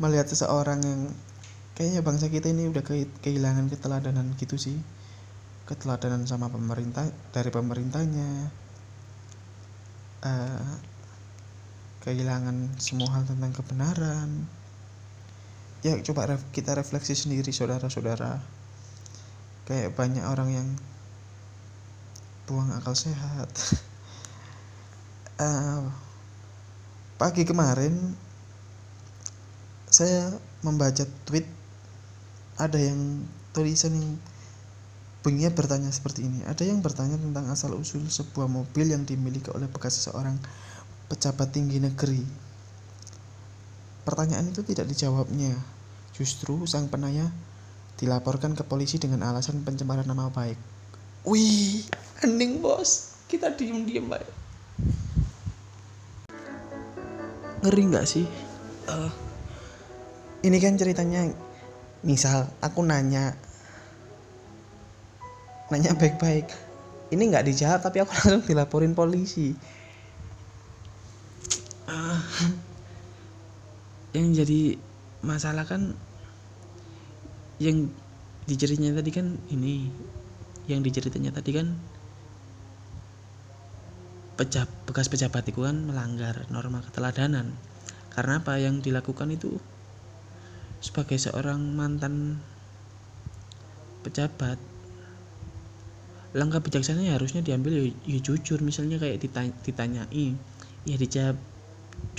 melihat 0.00 0.24
seseorang 0.32 0.80
yang 0.80 1.00
kayaknya 1.74 2.00
bangsa 2.06 2.30
kita 2.30 2.54
ini 2.54 2.70
udah 2.70 2.82
ke, 2.86 3.06
kehilangan 3.22 3.66
keteladanan 3.70 4.34
gitu 4.38 4.54
sih. 4.54 4.78
Keteladanan 5.66 6.24
sama 6.24 6.46
pemerintah 6.46 7.06
dari 7.34 7.50
pemerintahnya. 7.50 8.30
Uh, 10.24 10.72
kehilangan 12.06 12.78
semua 12.78 13.10
hal 13.12 13.26
tentang 13.26 13.52
kebenaran. 13.52 14.46
Ya 15.84 16.00
coba 16.00 16.32
ref, 16.32 16.40
kita 16.54 16.72
refleksi 16.72 17.12
sendiri 17.12 17.52
saudara-saudara. 17.52 18.40
Kayak 19.68 19.96
banyak 19.96 20.24
orang 20.24 20.50
yang 20.52 20.68
buang 22.48 22.72
akal 22.72 22.94
sehat. 22.94 23.50
Uh, 25.40 25.88
pagi 27.20 27.48
kemarin 27.48 28.16
saya 29.88 30.34
membaca 30.60 31.06
tweet 31.24 31.46
ada 32.60 32.78
yang 32.78 33.24
tulisan 33.54 33.94
yang 33.94 34.14
bunyinya 35.24 35.50
bertanya 35.54 35.90
seperti 35.90 36.26
ini. 36.26 36.44
Ada 36.44 36.68
yang 36.68 36.84
bertanya 36.84 37.16
tentang 37.16 37.48
asal 37.48 37.74
usul 37.74 38.04
sebuah 38.06 38.46
mobil 38.46 38.92
yang 38.92 39.02
dimiliki 39.08 39.50
oleh 39.50 39.66
bekas 39.70 39.98
seseorang 40.02 40.36
pejabat 41.08 41.50
tinggi 41.50 41.80
negeri. 41.80 42.22
Pertanyaan 44.04 44.52
itu 44.52 44.60
tidak 44.62 44.86
dijawabnya. 44.90 45.56
Justru 46.14 46.62
sang 46.68 46.92
penanya 46.92 47.32
dilaporkan 47.98 48.54
ke 48.54 48.62
polisi 48.62 49.00
dengan 49.00 49.24
alasan 49.24 49.64
pencemaran 49.64 50.06
nama 50.06 50.28
baik. 50.28 50.58
Wih 51.24 51.88
hening 52.22 52.60
bos. 52.60 53.16
Kita 53.24 53.50
diem 53.50 53.88
diem 53.88 54.04
baik 54.04 54.44
ngeri 57.64 57.82
nggak 57.88 58.04
sih? 58.04 58.28
Uh, 58.84 59.08
ini 60.44 60.60
kan 60.60 60.76
ceritanya 60.76 61.24
misal 62.04 62.46
aku 62.60 62.84
nanya 62.84 63.32
nanya 65.72 65.96
baik-baik 65.96 66.52
ini 67.14 67.30
nggak 67.30 67.46
dijawab 67.46 67.80
tapi 67.84 68.02
aku 68.02 68.10
langsung 68.18 68.42
dilaporin 68.42 68.92
polisi. 68.98 69.54
Uh, 71.84 72.18
yang 74.16 74.34
jadi 74.34 74.80
masalah 75.20 75.68
kan 75.68 75.92
yang 77.60 77.92
diceritanya 78.48 78.98
tadi 78.98 79.10
kan 79.12 79.36
ini 79.52 79.88
yang 80.64 80.80
diceritanya 80.80 81.30
tadi 81.30 81.50
kan 81.52 81.76
pejab, 84.34 84.66
bekas 84.88 85.06
pejabat 85.06 85.46
itu 85.46 85.62
kan 85.62 85.86
melanggar 85.86 86.48
norma 86.50 86.82
keteladanan. 86.82 87.54
Karena 88.10 88.42
apa? 88.42 88.58
Yang 88.58 88.90
dilakukan 88.90 89.30
itu 89.34 89.60
sebagai 90.84 91.16
seorang 91.16 91.72
mantan 91.72 92.44
pejabat 94.04 94.60
langkah 96.36 96.60
bijaksana 96.60 97.00
ya 97.00 97.16
harusnya 97.16 97.40
diambil 97.40 97.72
ya, 97.72 97.84
ya 98.04 98.20
jujur. 98.20 98.60
Misalnya 98.60 99.00
kayak 99.00 99.22
ditanya, 99.22 99.54
ditanyai 99.64 100.36
ya 100.84 100.96
dijawab 101.00 101.40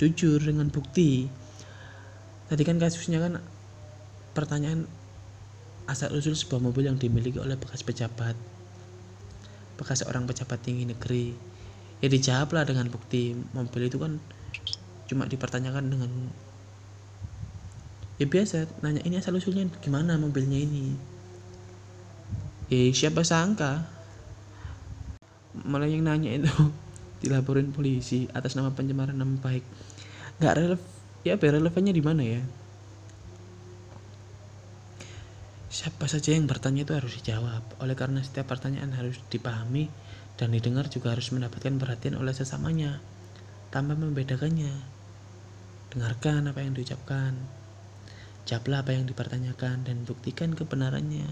jujur 0.02 0.42
dengan 0.42 0.66
bukti. 0.72 1.30
Tadi 2.50 2.62
kan 2.66 2.82
kasusnya 2.82 3.22
kan 3.22 3.38
pertanyaan 4.34 4.90
asal 5.86 6.10
usul 6.10 6.34
sebuah 6.34 6.58
mobil 6.58 6.90
yang 6.90 6.98
dimiliki 6.98 7.38
oleh 7.38 7.54
bekas 7.54 7.86
pejabat 7.86 8.34
bekas 9.76 10.02
seorang 10.02 10.24
pejabat 10.24 10.58
tinggi 10.64 10.88
negeri. 10.88 11.36
Ya 12.00 12.08
dijawablah 12.08 12.64
dengan 12.64 12.88
bukti. 12.88 13.36
Mobil 13.52 13.92
itu 13.92 14.00
kan 14.00 14.18
cuma 15.06 15.28
dipertanyakan 15.28 15.84
dengan 15.92 16.10
ya 18.16 18.24
biasa 18.24 18.80
nanya 18.80 19.04
ini 19.04 19.20
asal 19.20 19.36
usulnya 19.36 19.68
gimana 19.84 20.16
mobilnya 20.16 20.56
ini? 20.56 20.96
Eh 22.72 22.90
siapa 22.90 23.20
sangka? 23.22 23.84
Malah 25.68 25.88
yang 25.88 26.04
nanya 26.04 26.32
itu 26.32 26.48
dilaporin 27.22 27.70
polisi 27.70 28.24
atas 28.32 28.56
nama 28.56 28.72
pencemaran 28.72 29.16
nama 29.16 29.36
baik. 29.36 29.64
Nggak 30.40 30.54
relev 30.56 30.82
ya 31.24 31.36
relevannya 31.36 31.92
di 31.92 32.02
mana 32.02 32.22
ya? 32.24 32.42
Siapa 35.76 36.08
saja 36.08 36.32
yang 36.32 36.48
bertanya 36.48 36.88
itu 36.88 36.96
harus 36.96 37.20
dijawab. 37.20 37.60
Oleh 37.84 37.92
karena 37.92 38.24
setiap 38.24 38.48
pertanyaan 38.48 38.96
harus 38.96 39.20
dipahami 39.28 39.92
dan 40.40 40.56
didengar 40.56 40.88
juga 40.88 41.12
harus 41.12 41.28
mendapatkan 41.36 41.76
perhatian 41.76 42.16
oleh 42.16 42.32
sesamanya 42.32 42.96
tanpa 43.68 43.92
membedakannya. 43.92 44.72
Dengarkan 45.92 46.48
apa 46.48 46.64
yang 46.64 46.72
diucapkan 46.72 47.36
jawablah 48.46 48.86
apa 48.86 48.94
yang 48.94 49.10
dipertanyakan 49.10 49.82
dan 49.82 50.06
buktikan 50.06 50.54
kebenarannya. 50.54 51.26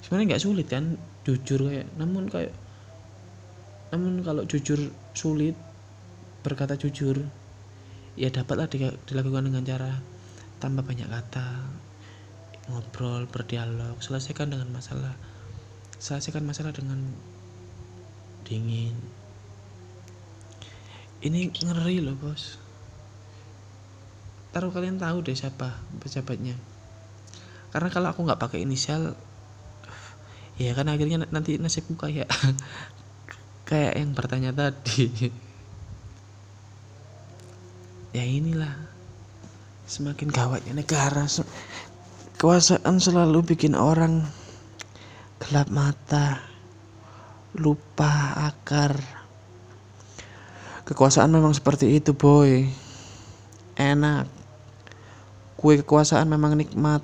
Sebenarnya 0.00 0.34
nggak 0.34 0.44
sulit 0.44 0.66
kan 0.72 0.96
jujur 1.28 1.68
kayak 1.68 1.92
namun 2.00 2.32
kayak 2.32 2.56
namun 3.92 4.24
kalau 4.24 4.48
jujur 4.48 4.88
sulit 5.12 5.52
berkata 6.40 6.80
jujur 6.80 7.20
ya 8.16 8.32
dapatlah 8.32 8.72
dilakukan 9.04 9.52
dengan 9.52 9.62
cara 9.68 9.92
tambah 10.56 10.82
banyak 10.82 11.08
kata 11.08 11.48
ngobrol 12.72 13.28
berdialog 13.28 14.00
selesaikan 14.00 14.48
dengan 14.48 14.72
masalah 14.72 15.12
selesaikan 16.00 16.48
masalah 16.48 16.72
dengan 16.72 17.00
dingin. 18.48 18.96
Ini 21.18 21.52
ngeri 21.52 22.00
loh 22.00 22.16
bos 22.16 22.67
taruh 24.52 24.72
kalian 24.72 24.96
tahu 24.96 25.20
deh 25.24 25.36
siapa 25.36 25.76
pejabatnya. 26.00 26.56
Karena 27.68 27.88
kalau 27.92 28.08
aku 28.12 28.24
nggak 28.24 28.40
pakai 28.40 28.64
inisial 28.64 29.12
ya 30.62 30.72
kan 30.72 30.88
akhirnya 30.88 31.22
nanti 31.28 31.60
nasibku 31.60 31.98
kayak 31.98 32.28
kayak 33.68 33.98
yang 33.98 34.12
bertanya 34.16 34.50
tadi. 34.54 35.08
Ya 38.08 38.24
inilah 38.24 38.72
semakin 39.84 40.32
gawatnya 40.32 40.72
negara 40.72 41.28
kekuasaan 41.28 43.02
selalu 43.02 43.52
bikin 43.52 43.76
orang 43.76 44.24
gelap 45.42 45.68
mata 45.68 46.40
lupa 47.58 48.48
akar. 48.48 48.96
Kekuasaan 50.88 51.34
memang 51.36 51.52
seperti 51.52 52.00
itu 52.00 52.16
boy. 52.16 52.64
Enak 53.76 54.37
kue 55.58 55.74
kekuasaan 55.82 56.30
memang 56.30 56.54
nikmat. 56.54 57.02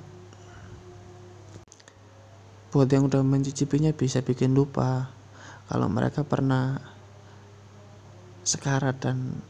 Buat 2.71 2.87
yang 2.87 3.11
udah 3.11 3.19
mencicipinya 3.19 3.91
bisa 3.91 4.23
bikin 4.23 4.55
lupa. 4.55 5.11
Kalau 5.67 5.91
mereka 5.91 6.23
pernah 6.23 6.79
sekarat 8.47 8.95
dan 9.03 9.43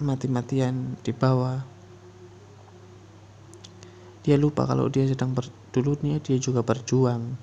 mati-matian 0.00 0.96
di 1.02 1.10
bawah 1.10 1.58
dia 4.22 4.38
lupa 4.38 4.68
kalau 4.68 4.86
dia 4.92 5.08
sedang 5.08 5.34
ber, 5.34 5.48
dulunya 5.72 6.20
dia 6.20 6.36
juga 6.36 6.60
berjuang. 6.60 7.36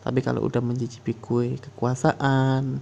Tapi 0.00 0.20
kalau 0.24 0.44
udah 0.48 0.64
mencicipi 0.64 1.12
kue 1.12 1.60
kekuasaan 1.60 2.80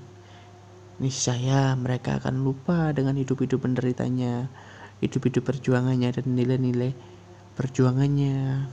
niscaya 0.99 1.75
mereka 1.79 2.19
akan 2.23 2.43
lupa 2.43 2.91
dengan 2.95 3.19
hidup-hidup 3.19 3.63
penderitanya 3.63 4.51
hidup-hidup 4.99 5.46
perjuangannya 5.46 6.11
dan 6.11 6.24
nilai-nilai 6.34 6.92
perjuangannya. 7.55 8.66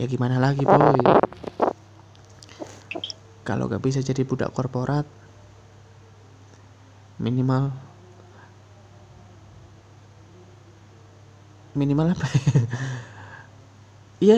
Ya 0.00 0.04
gimana 0.08 0.40
lagi 0.40 0.64
boy? 0.64 1.00
Kalau 3.44 3.66
gak 3.66 3.82
bisa 3.82 4.00
jadi 4.00 4.22
budak 4.22 4.52
korporat 4.54 5.04
minimal 7.20 7.68
minimal 11.76 12.16
apa? 12.16 12.26
Ya 14.20 14.36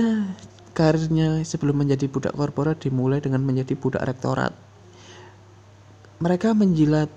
karirnya 0.78 1.42
sebelum 1.42 1.82
menjadi 1.82 2.06
budak 2.06 2.38
korporat 2.38 2.78
dimulai 2.78 3.18
dengan 3.18 3.42
menjadi 3.42 3.74
budak 3.74 4.06
rektorat. 4.06 4.54
Mereka 6.22 6.54
menjilat 6.54 7.10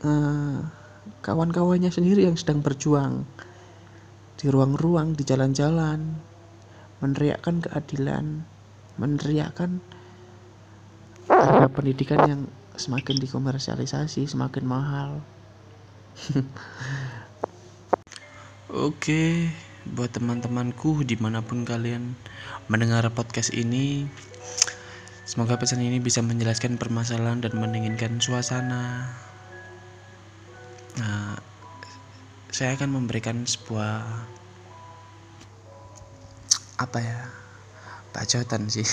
uh, 0.00 0.64
kawan-kawannya 1.22 1.94
sendiri 1.94 2.26
yang 2.26 2.34
sedang 2.34 2.66
berjuang 2.66 3.22
di 4.42 4.50
ruang-ruang 4.50 5.14
di 5.14 5.22
jalan-jalan 5.22 6.18
meneriakkan 6.98 7.62
keadilan, 7.62 8.42
meneriakkan 8.98 9.78
harga 11.30 11.70
pendidikan 11.70 12.20
yang 12.26 12.42
semakin 12.74 13.22
dikomersialisasi, 13.22 14.26
semakin 14.26 14.66
mahal. 14.66 15.22
Oke, 18.72 19.46
buat 19.86 20.10
teman-temanku 20.10 21.06
di 21.06 21.14
mana 21.22 21.38
pun 21.38 21.62
kalian 21.62 22.18
mendengar 22.66 23.06
podcast 23.14 23.54
ini, 23.54 24.10
semoga 25.22 25.54
pesan 25.54 25.86
ini 25.86 26.02
bisa 26.02 26.18
menjelaskan 26.18 26.82
permasalahan 26.82 27.46
dan 27.46 27.54
mendinginkan 27.54 28.18
suasana. 28.18 29.06
Nah, 31.00 31.40
saya 32.52 32.76
akan 32.76 33.00
memberikan 33.00 33.48
sebuah 33.48 34.04
apa 36.76 36.98
ya 37.00 37.20
bacotan 38.12 38.68
sih. 38.68 38.84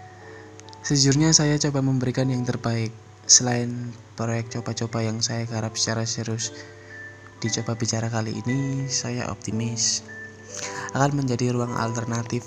Sejujurnya 0.86 1.32
saya 1.32 1.56
coba 1.56 1.80
memberikan 1.80 2.28
yang 2.28 2.44
terbaik 2.44 2.92
selain 3.28 3.92
proyek 4.16 4.52
coba-coba 4.52 5.04
yang 5.04 5.20
saya 5.20 5.44
garap 5.44 5.76
secara 5.76 6.08
serius 6.08 6.52
dicoba 7.44 7.76
bicara 7.76 8.08
kali 8.08 8.32
ini 8.40 8.88
saya 8.88 9.28
optimis 9.28 10.00
akan 10.96 11.22
menjadi 11.22 11.52
ruang 11.52 11.76
alternatif 11.76 12.42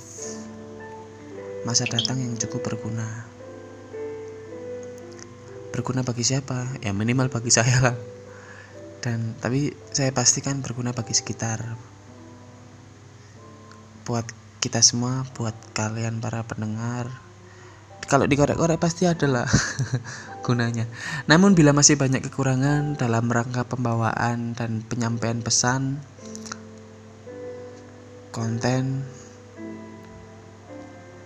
masa 1.66 1.86
datang 1.86 2.18
yang 2.18 2.34
cukup 2.38 2.74
berguna. 2.74 3.30
Berguna 5.70 6.02
bagi 6.02 6.26
siapa? 6.26 6.82
Ya 6.82 6.92
minimal 6.92 7.30
bagi 7.30 7.54
saya 7.54 7.78
lah 7.80 8.11
dan 9.02 9.34
tapi 9.42 9.74
saya 9.90 10.14
pastikan 10.14 10.62
berguna 10.62 10.94
bagi 10.94 11.18
sekitar 11.18 11.76
buat 14.06 14.26
kita 14.62 14.82
semua 14.86 15.26
buat 15.34 15.58
kalian 15.74 16.22
para 16.22 16.46
pendengar. 16.46 17.10
Kalau 18.06 18.30
dikorek-korek 18.30 18.78
pasti 18.78 19.10
ada 19.10 19.26
lah 19.26 19.48
gunanya. 20.46 20.86
Namun 21.26 21.58
bila 21.58 21.74
masih 21.74 21.98
banyak 21.98 22.22
kekurangan 22.30 22.98
dalam 22.98 23.26
rangka 23.30 23.66
pembawaan 23.66 24.54
dan 24.54 24.86
penyampaian 24.86 25.42
pesan 25.42 26.02
konten 28.32 29.04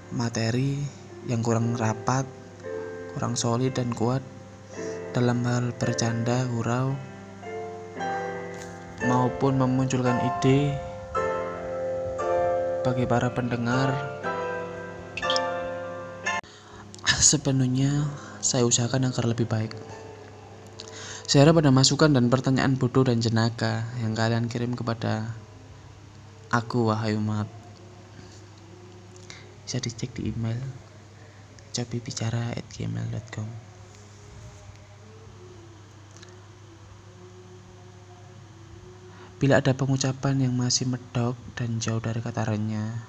materi 0.09 0.81
yang 1.29 1.45
kurang 1.45 1.77
rapat 1.77 2.25
kurang 3.13 3.37
solid 3.37 3.77
dan 3.77 3.93
kuat 3.93 4.25
dalam 5.13 5.45
hal 5.45 5.69
bercanda 5.77 6.49
gurau 6.49 6.97
maupun 9.03 9.59
memunculkan 9.59 10.15
ide 10.23 10.79
bagi 12.87 13.03
para 13.03 13.27
pendengar 13.35 14.15
sepenuhnya 17.25 18.05
saya 18.45 18.69
usahakan 18.69 19.09
agar 19.09 19.25
lebih 19.25 19.49
baik. 19.49 19.73
Saya 21.25 21.49
harap 21.49 21.65
ada 21.65 21.73
masukan 21.73 22.13
dan 22.13 22.29
pertanyaan 22.29 22.77
bodoh 22.77 23.01
dan 23.01 23.17
jenaka 23.17 23.89
yang 23.97 24.13
kalian 24.13 24.45
kirim 24.45 24.77
kepada 24.77 25.33
aku 26.53 26.93
wahai 26.93 27.17
umat. 27.17 27.49
Bisa 29.65 29.81
dicek 29.81 30.13
di 30.13 30.29
email 30.29 30.61
cobibicara@gmail.com. 31.73 33.74
Bila 39.35 39.59
ada 39.59 39.75
pengucapan 39.75 40.47
yang 40.47 40.55
masih 40.55 40.87
medok 40.87 41.35
dan 41.59 41.75
jauh 41.83 41.99
dari 41.99 42.23
katarannya, 42.23 43.03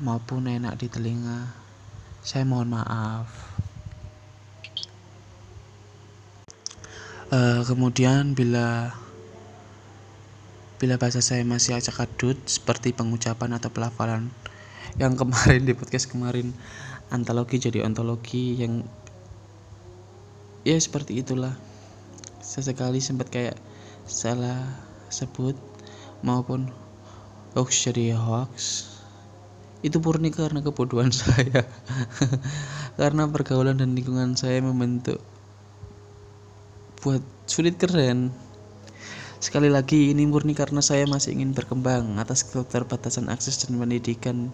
maupun 0.00 0.48
enak 0.48 0.80
di 0.80 0.88
telinga, 0.88 1.52
saya 2.24 2.48
mohon 2.48 2.72
maaf. 2.72 3.28
Uh, 7.28 7.60
kemudian 7.68 8.32
bila 8.32 8.94
bila 10.80 11.00
bahasa 11.00 11.24
saya 11.24 11.44
masih 11.44 11.76
acak 11.76 12.04
adut 12.04 12.36
seperti 12.44 12.92
pengucapan 12.92 13.56
atau 13.56 13.72
pelafalan 13.72 14.28
yang 15.00 15.16
kemarin 15.20 15.64
di 15.64 15.72
podcast 15.72 16.08
kemarin 16.12 16.52
antologi 17.08 17.58
jadi 17.58 17.82
ontologi 17.82 18.60
yang 18.60 18.84
ya 20.64 20.76
seperti 20.76 21.20
itulah 21.20 21.56
sesekali 22.44 23.00
sempat 23.00 23.32
kayak 23.32 23.56
salah 24.04 24.60
sebut 25.08 25.56
maupun 26.20 26.68
hoax 27.56 27.88
jadi 27.88 28.16
hoax 28.16 28.90
itu 29.84 30.00
murni 30.00 30.32
karena 30.32 30.64
kebodohan 30.64 31.12
saya. 31.20 31.68
Karena 32.96 33.28
pergaulan 33.28 33.76
dan 33.76 33.92
lingkungan 33.92 34.32
saya 34.32 34.64
membentuk 34.64 35.20
buat 37.04 37.20
sulit 37.44 37.76
keren. 37.76 38.32
Sekali 39.44 39.68
lagi 39.68 40.08
ini 40.16 40.24
murni 40.24 40.56
karena 40.56 40.80
saya 40.80 41.04
masih 41.04 41.36
ingin 41.36 41.52
berkembang 41.52 42.16
atas 42.16 42.48
keterbatasan 42.48 43.28
akses 43.28 43.60
dan 43.60 43.76
pendidikan 43.76 44.48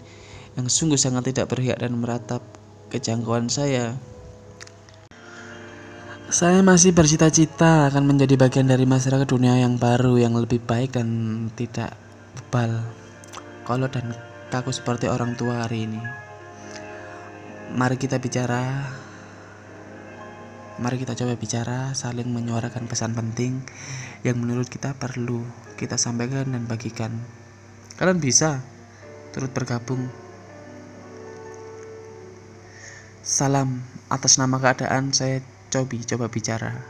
yang 0.59 0.67
sungguh 0.67 0.99
sangat 0.99 1.31
tidak 1.31 1.55
berhak 1.55 1.79
dan 1.79 1.95
meratap 1.95 2.43
kejangkauan 2.91 3.47
saya 3.47 3.95
saya 6.31 6.62
masih 6.62 6.95
bercita-cita 6.95 7.91
akan 7.91 8.07
menjadi 8.07 8.39
bagian 8.39 8.70
dari 8.70 8.87
masyarakat 8.87 9.26
dunia 9.26 9.59
yang 9.66 9.83
baru 9.83 10.14
yang 10.14 10.39
lebih 10.39 10.62
baik 10.62 10.95
dan 10.95 11.11
tidak 11.59 11.99
bebal 12.39 12.87
kolot 13.66 13.91
dan 13.91 14.14
kaku 14.47 14.70
seperti 14.70 15.11
orang 15.11 15.35
tua 15.35 15.66
hari 15.66 15.91
ini. 15.91 15.99
Mari 17.74 17.99
kita 17.99 18.22
bicara. 18.22 18.62
Mari 20.78 21.03
kita 21.03 21.18
coba 21.18 21.35
bicara, 21.35 21.99
saling 21.99 22.31
menyuarakan 22.31 22.87
pesan 22.87 23.11
penting 23.11 23.66
yang 24.22 24.39
menurut 24.39 24.70
kita 24.70 24.95
perlu 24.95 25.43
kita 25.74 25.99
sampaikan 25.99 26.55
dan 26.55 26.62
bagikan. 26.70 27.11
Kalian 27.99 28.22
bisa 28.22 28.62
turut 29.35 29.51
bergabung. 29.51 30.07
Salam 33.18 33.83
atas 34.07 34.39
nama 34.39 34.62
keadaan 34.62 35.11
saya 35.11 35.43
Cobi 35.71 36.03
coba 36.03 36.27
bicara. 36.27 36.83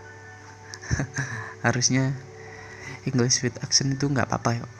Harusnya 1.65 2.17
English 3.05 3.45
with 3.45 3.61
accent 3.61 3.93
itu 3.95 4.09
nggak 4.09 4.29
apa-apa 4.29 4.65
yuk. 4.65 4.71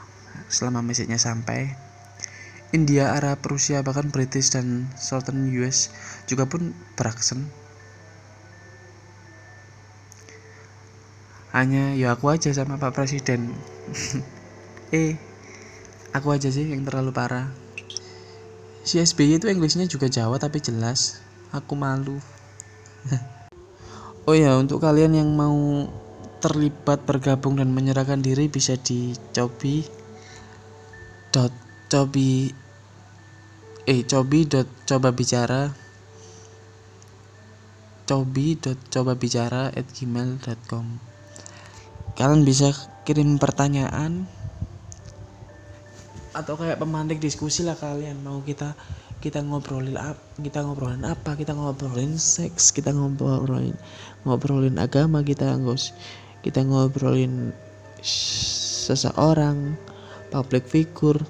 Selama 0.49 0.81
message-nya 0.81 1.21
sampai, 1.21 1.71
India, 2.71 3.11
Arab, 3.11 3.43
Rusia, 3.43 3.83
bahkan 3.83 4.07
British 4.09 4.55
dan 4.55 4.87
Southern 4.95 5.51
US 5.59 5.91
juga 6.23 6.47
pun 6.47 6.71
beraksen. 6.95 7.51
Hanya 11.51 11.91
ya 11.99 12.15
aku 12.15 12.31
aja 12.31 12.47
sama 12.55 12.79
Pak 12.79 12.95
Presiden. 12.95 13.51
eh, 14.95 15.19
aku 16.15 16.31
aja 16.31 16.47
sih 16.47 16.71
yang 16.71 16.87
terlalu 16.87 17.11
parah. 17.11 17.51
Si 18.87 18.97
itu 18.97 19.45
Inggrisnya 19.51 19.85
juga 19.85 20.07
Jawa 20.07 20.39
tapi 20.39 20.63
jelas. 20.63 21.19
Aku 21.51 21.75
malu. 21.75 22.23
oh 24.27 24.35
ya, 24.35 24.57
untuk 24.57 24.83
kalian 24.83 25.17
yang 25.17 25.29
mau 25.33 25.87
terlibat 26.41 27.05
bergabung 27.05 27.61
dan 27.61 27.69
menyerahkan 27.69 28.19
diri 28.21 28.49
bisa 28.49 28.73
dicobi 28.73 29.85
dot 31.29 31.53
cobi 31.87 32.49
eh 33.85 34.01
cobi 34.03 34.39
dot 34.49 34.65
coba 34.89 35.13
bicara 35.13 35.69
cobi 38.09 38.57
dot 38.57 38.81
coba 38.89 39.13
bicara 39.13 39.69
at 39.69 39.85
gmail.com 39.93 40.85
kalian 42.17 42.41
bisa 42.41 42.73
kirim 43.05 43.37
pertanyaan 43.37 44.25
atau 46.31 46.55
kayak 46.55 46.79
pemantik 46.79 47.19
diskusi 47.19 47.63
lah 47.67 47.75
kalian. 47.75 48.23
Mau 48.23 48.39
kita 48.43 48.75
kita 49.21 49.45
ngobrolin 49.45 49.95
kita 50.41 50.65
ngobrolin 50.65 51.05
apa? 51.05 51.37
Kita 51.37 51.53
ngobrolin 51.53 52.17
seks 52.17 52.73
kita 52.73 52.89
ngobrolin 52.91 53.77
ngobrolin 54.25 54.81
agama 54.81 55.21
kita 55.21 55.53
ngos 55.61 55.93
kita 56.41 56.65
ngobrolin 56.65 57.53
seseorang 58.01 59.77
public 60.33 60.65
figure 60.65 61.21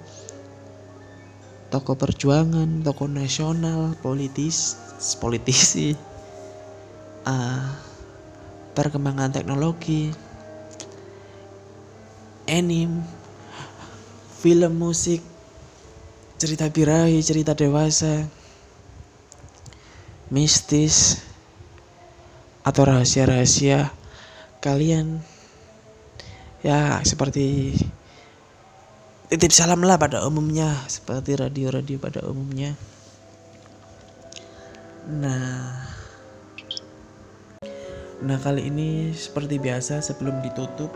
tokoh 1.72 1.96
perjuangan, 1.96 2.84
tokoh 2.84 3.08
nasional, 3.08 3.96
politis, 4.04 4.76
politisi, 5.24 5.96
uh, 7.24 7.64
perkembangan 8.78 9.32
teknologi, 9.32 10.12
anime, 12.44 13.08
film 14.44 14.84
musik, 14.84 15.24
cerita 16.42 16.66
birahi, 16.74 17.22
cerita 17.22 17.54
dewasa, 17.54 18.26
mistis, 20.34 21.22
atau 22.66 22.82
rahasia-rahasia 22.90 23.94
kalian. 24.58 25.22
Ya 26.66 26.98
seperti 27.06 27.78
titip 29.30 29.54
salam 29.54 29.86
lah 29.86 30.02
pada 30.02 30.26
umumnya 30.26 30.74
seperti 30.90 31.38
radio-radio 31.38 32.02
pada 32.02 32.26
umumnya. 32.26 32.74
Nah 35.06 35.78
nah 38.22 38.38
kali 38.38 38.70
ini 38.70 39.14
seperti 39.18 39.58
biasa 39.58 40.02
sebelum 40.06 40.46
ditutup 40.46 40.94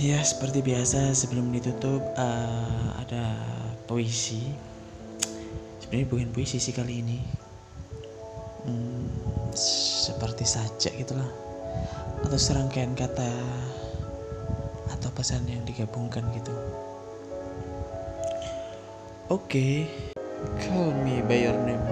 ya 0.00 0.24
seperti 0.24 0.64
biasa 0.64 1.12
sebelum 1.12 1.52
ditutup 1.52 2.00
uh, 2.16 2.88
ada 2.96 3.36
puisi. 3.84 4.48
Sebenarnya 5.84 6.08
bukan 6.08 6.30
puisi 6.32 6.56
sih 6.56 6.72
kali 6.72 7.04
ini. 7.04 7.18
Hmm, 8.64 9.10
seperti 9.52 10.48
saja 10.48 10.88
gitulah. 10.96 11.28
Atau 12.24 12.38
serangkaian 12.40 12.96
kata 12.96 13.28
atau 14.96 15.10
pesan 15.12 15.44
yang 15.44 15.60
digabungkan 15.68 16.24
gitu. 16.32 16.54
Oke. 19.28 19.84
Okay. 19.88 20.12
call 20.66 20.90
me 21.04 21.22
by 21.28 21.38
your 21.46 21.58
name. 21.66 21.84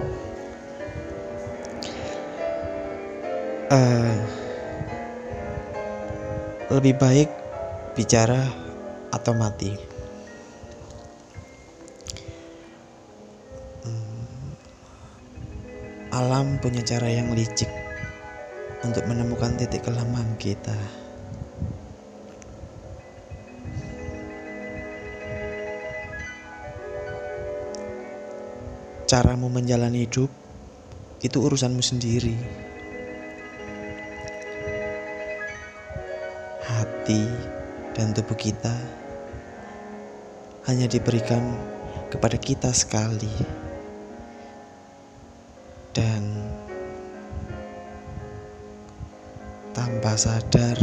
Uh, 3.71 4.19
lebih 6.67 6.99
baik 6.99 7.40
bicara 7.97 8.39
atau 9.11 9.33
mati 9.35 9.71
hmm, 13.83 14.51
alam 16.15 16.59
punya 16.63 16.79
cara 16.83 17.11
yang 17.11 17.33
licik 17.35 17.69
untuk 18.81 19.05
menemukan 19.05 19.53
titik 19.59 19.85
kelemahan 19.85 20.33
kita. 20.41 20.73
caramu 29.11 29.51
menjalani 29.51 30.07
hidup 30.07 30.31
itu 31.19 31.35
urusanmu 31.43 31.83
sendiri. 31.83 32.31
Hati 36.63 37.50
dan 37.91 38.15
tubuh 38.15 38.35
kita 38.35 38.73
hanya 40.67 40.87
diberikan 40.87 41.41
kepada 42.11 42.37
kita 42.39 42.69
sekali. 42.71 43.31
Dan 45.91 46.23
tanpa 49.75 50.15
sadar 50.15 50.79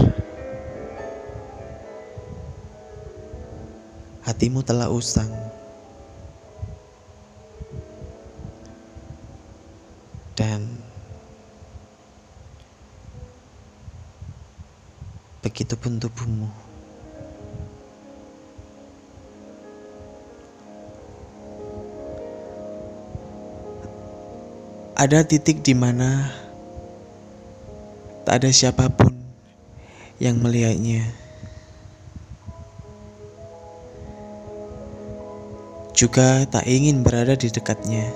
hatimu 4.29 4.61
telah 4.61 4.93
usang. 4.93 5.49
dan 10.39 10.63
begitupun 15.43 15.99
tubuhmu. 15.99 16.68
Ada 24.99 25.23
titik 25.23 25.63
di 25.63 25.79
mana 25.79 26.27
tak 28.27 28.43
ada 28.43 28.51
siapa 28.51 28.91
pun 28.91 29.15
yang 30.19 30.43
melihatnya. 30.43 31.07
Juga 35.95 36.43
tak 36.51 36.67
ingin 36.67 37.07
berada 37.07 37.39
di 37.39 37.47
dekatnya. 37.47 38.11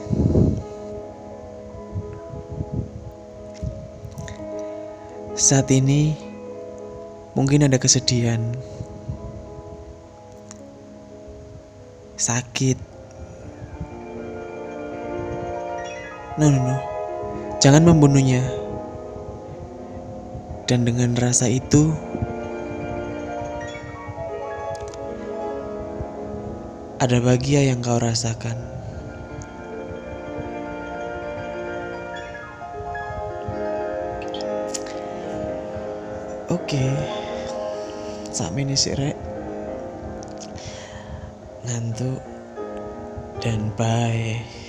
Saat 5.39 5.71
ini 5.71 6.19
mungkin 7.39 7.63
ada 7.63 7.79
kesedihan, 7.79 8.43
sakit. 12.19 12.92
No, 16.43 16.51
no, 16.51 16.59
no, 16.59 16.77
jangan 17.63 17.87
membunuhnya. 17.87 18.43
Dan 20.67 20.83
dengan 20.83 21.15
rasa 21.15 21.47
itu, 21.47 21.95
ada 26.99 27.23
bahagia 27.23 27.63
yang 27.71 27.79
kau 27.79 27.95
rasakan. 28.03 28.59
Oke, 36.51 36.75
okay. 36.75 36.91
saat 38.35 38.51
ini 38.59 38.75
sih 38.75 38.99
rek 38.99 39.15
ngantuk 41.71 42.19
dan 43.39 43.71
bye. 43.79 44.62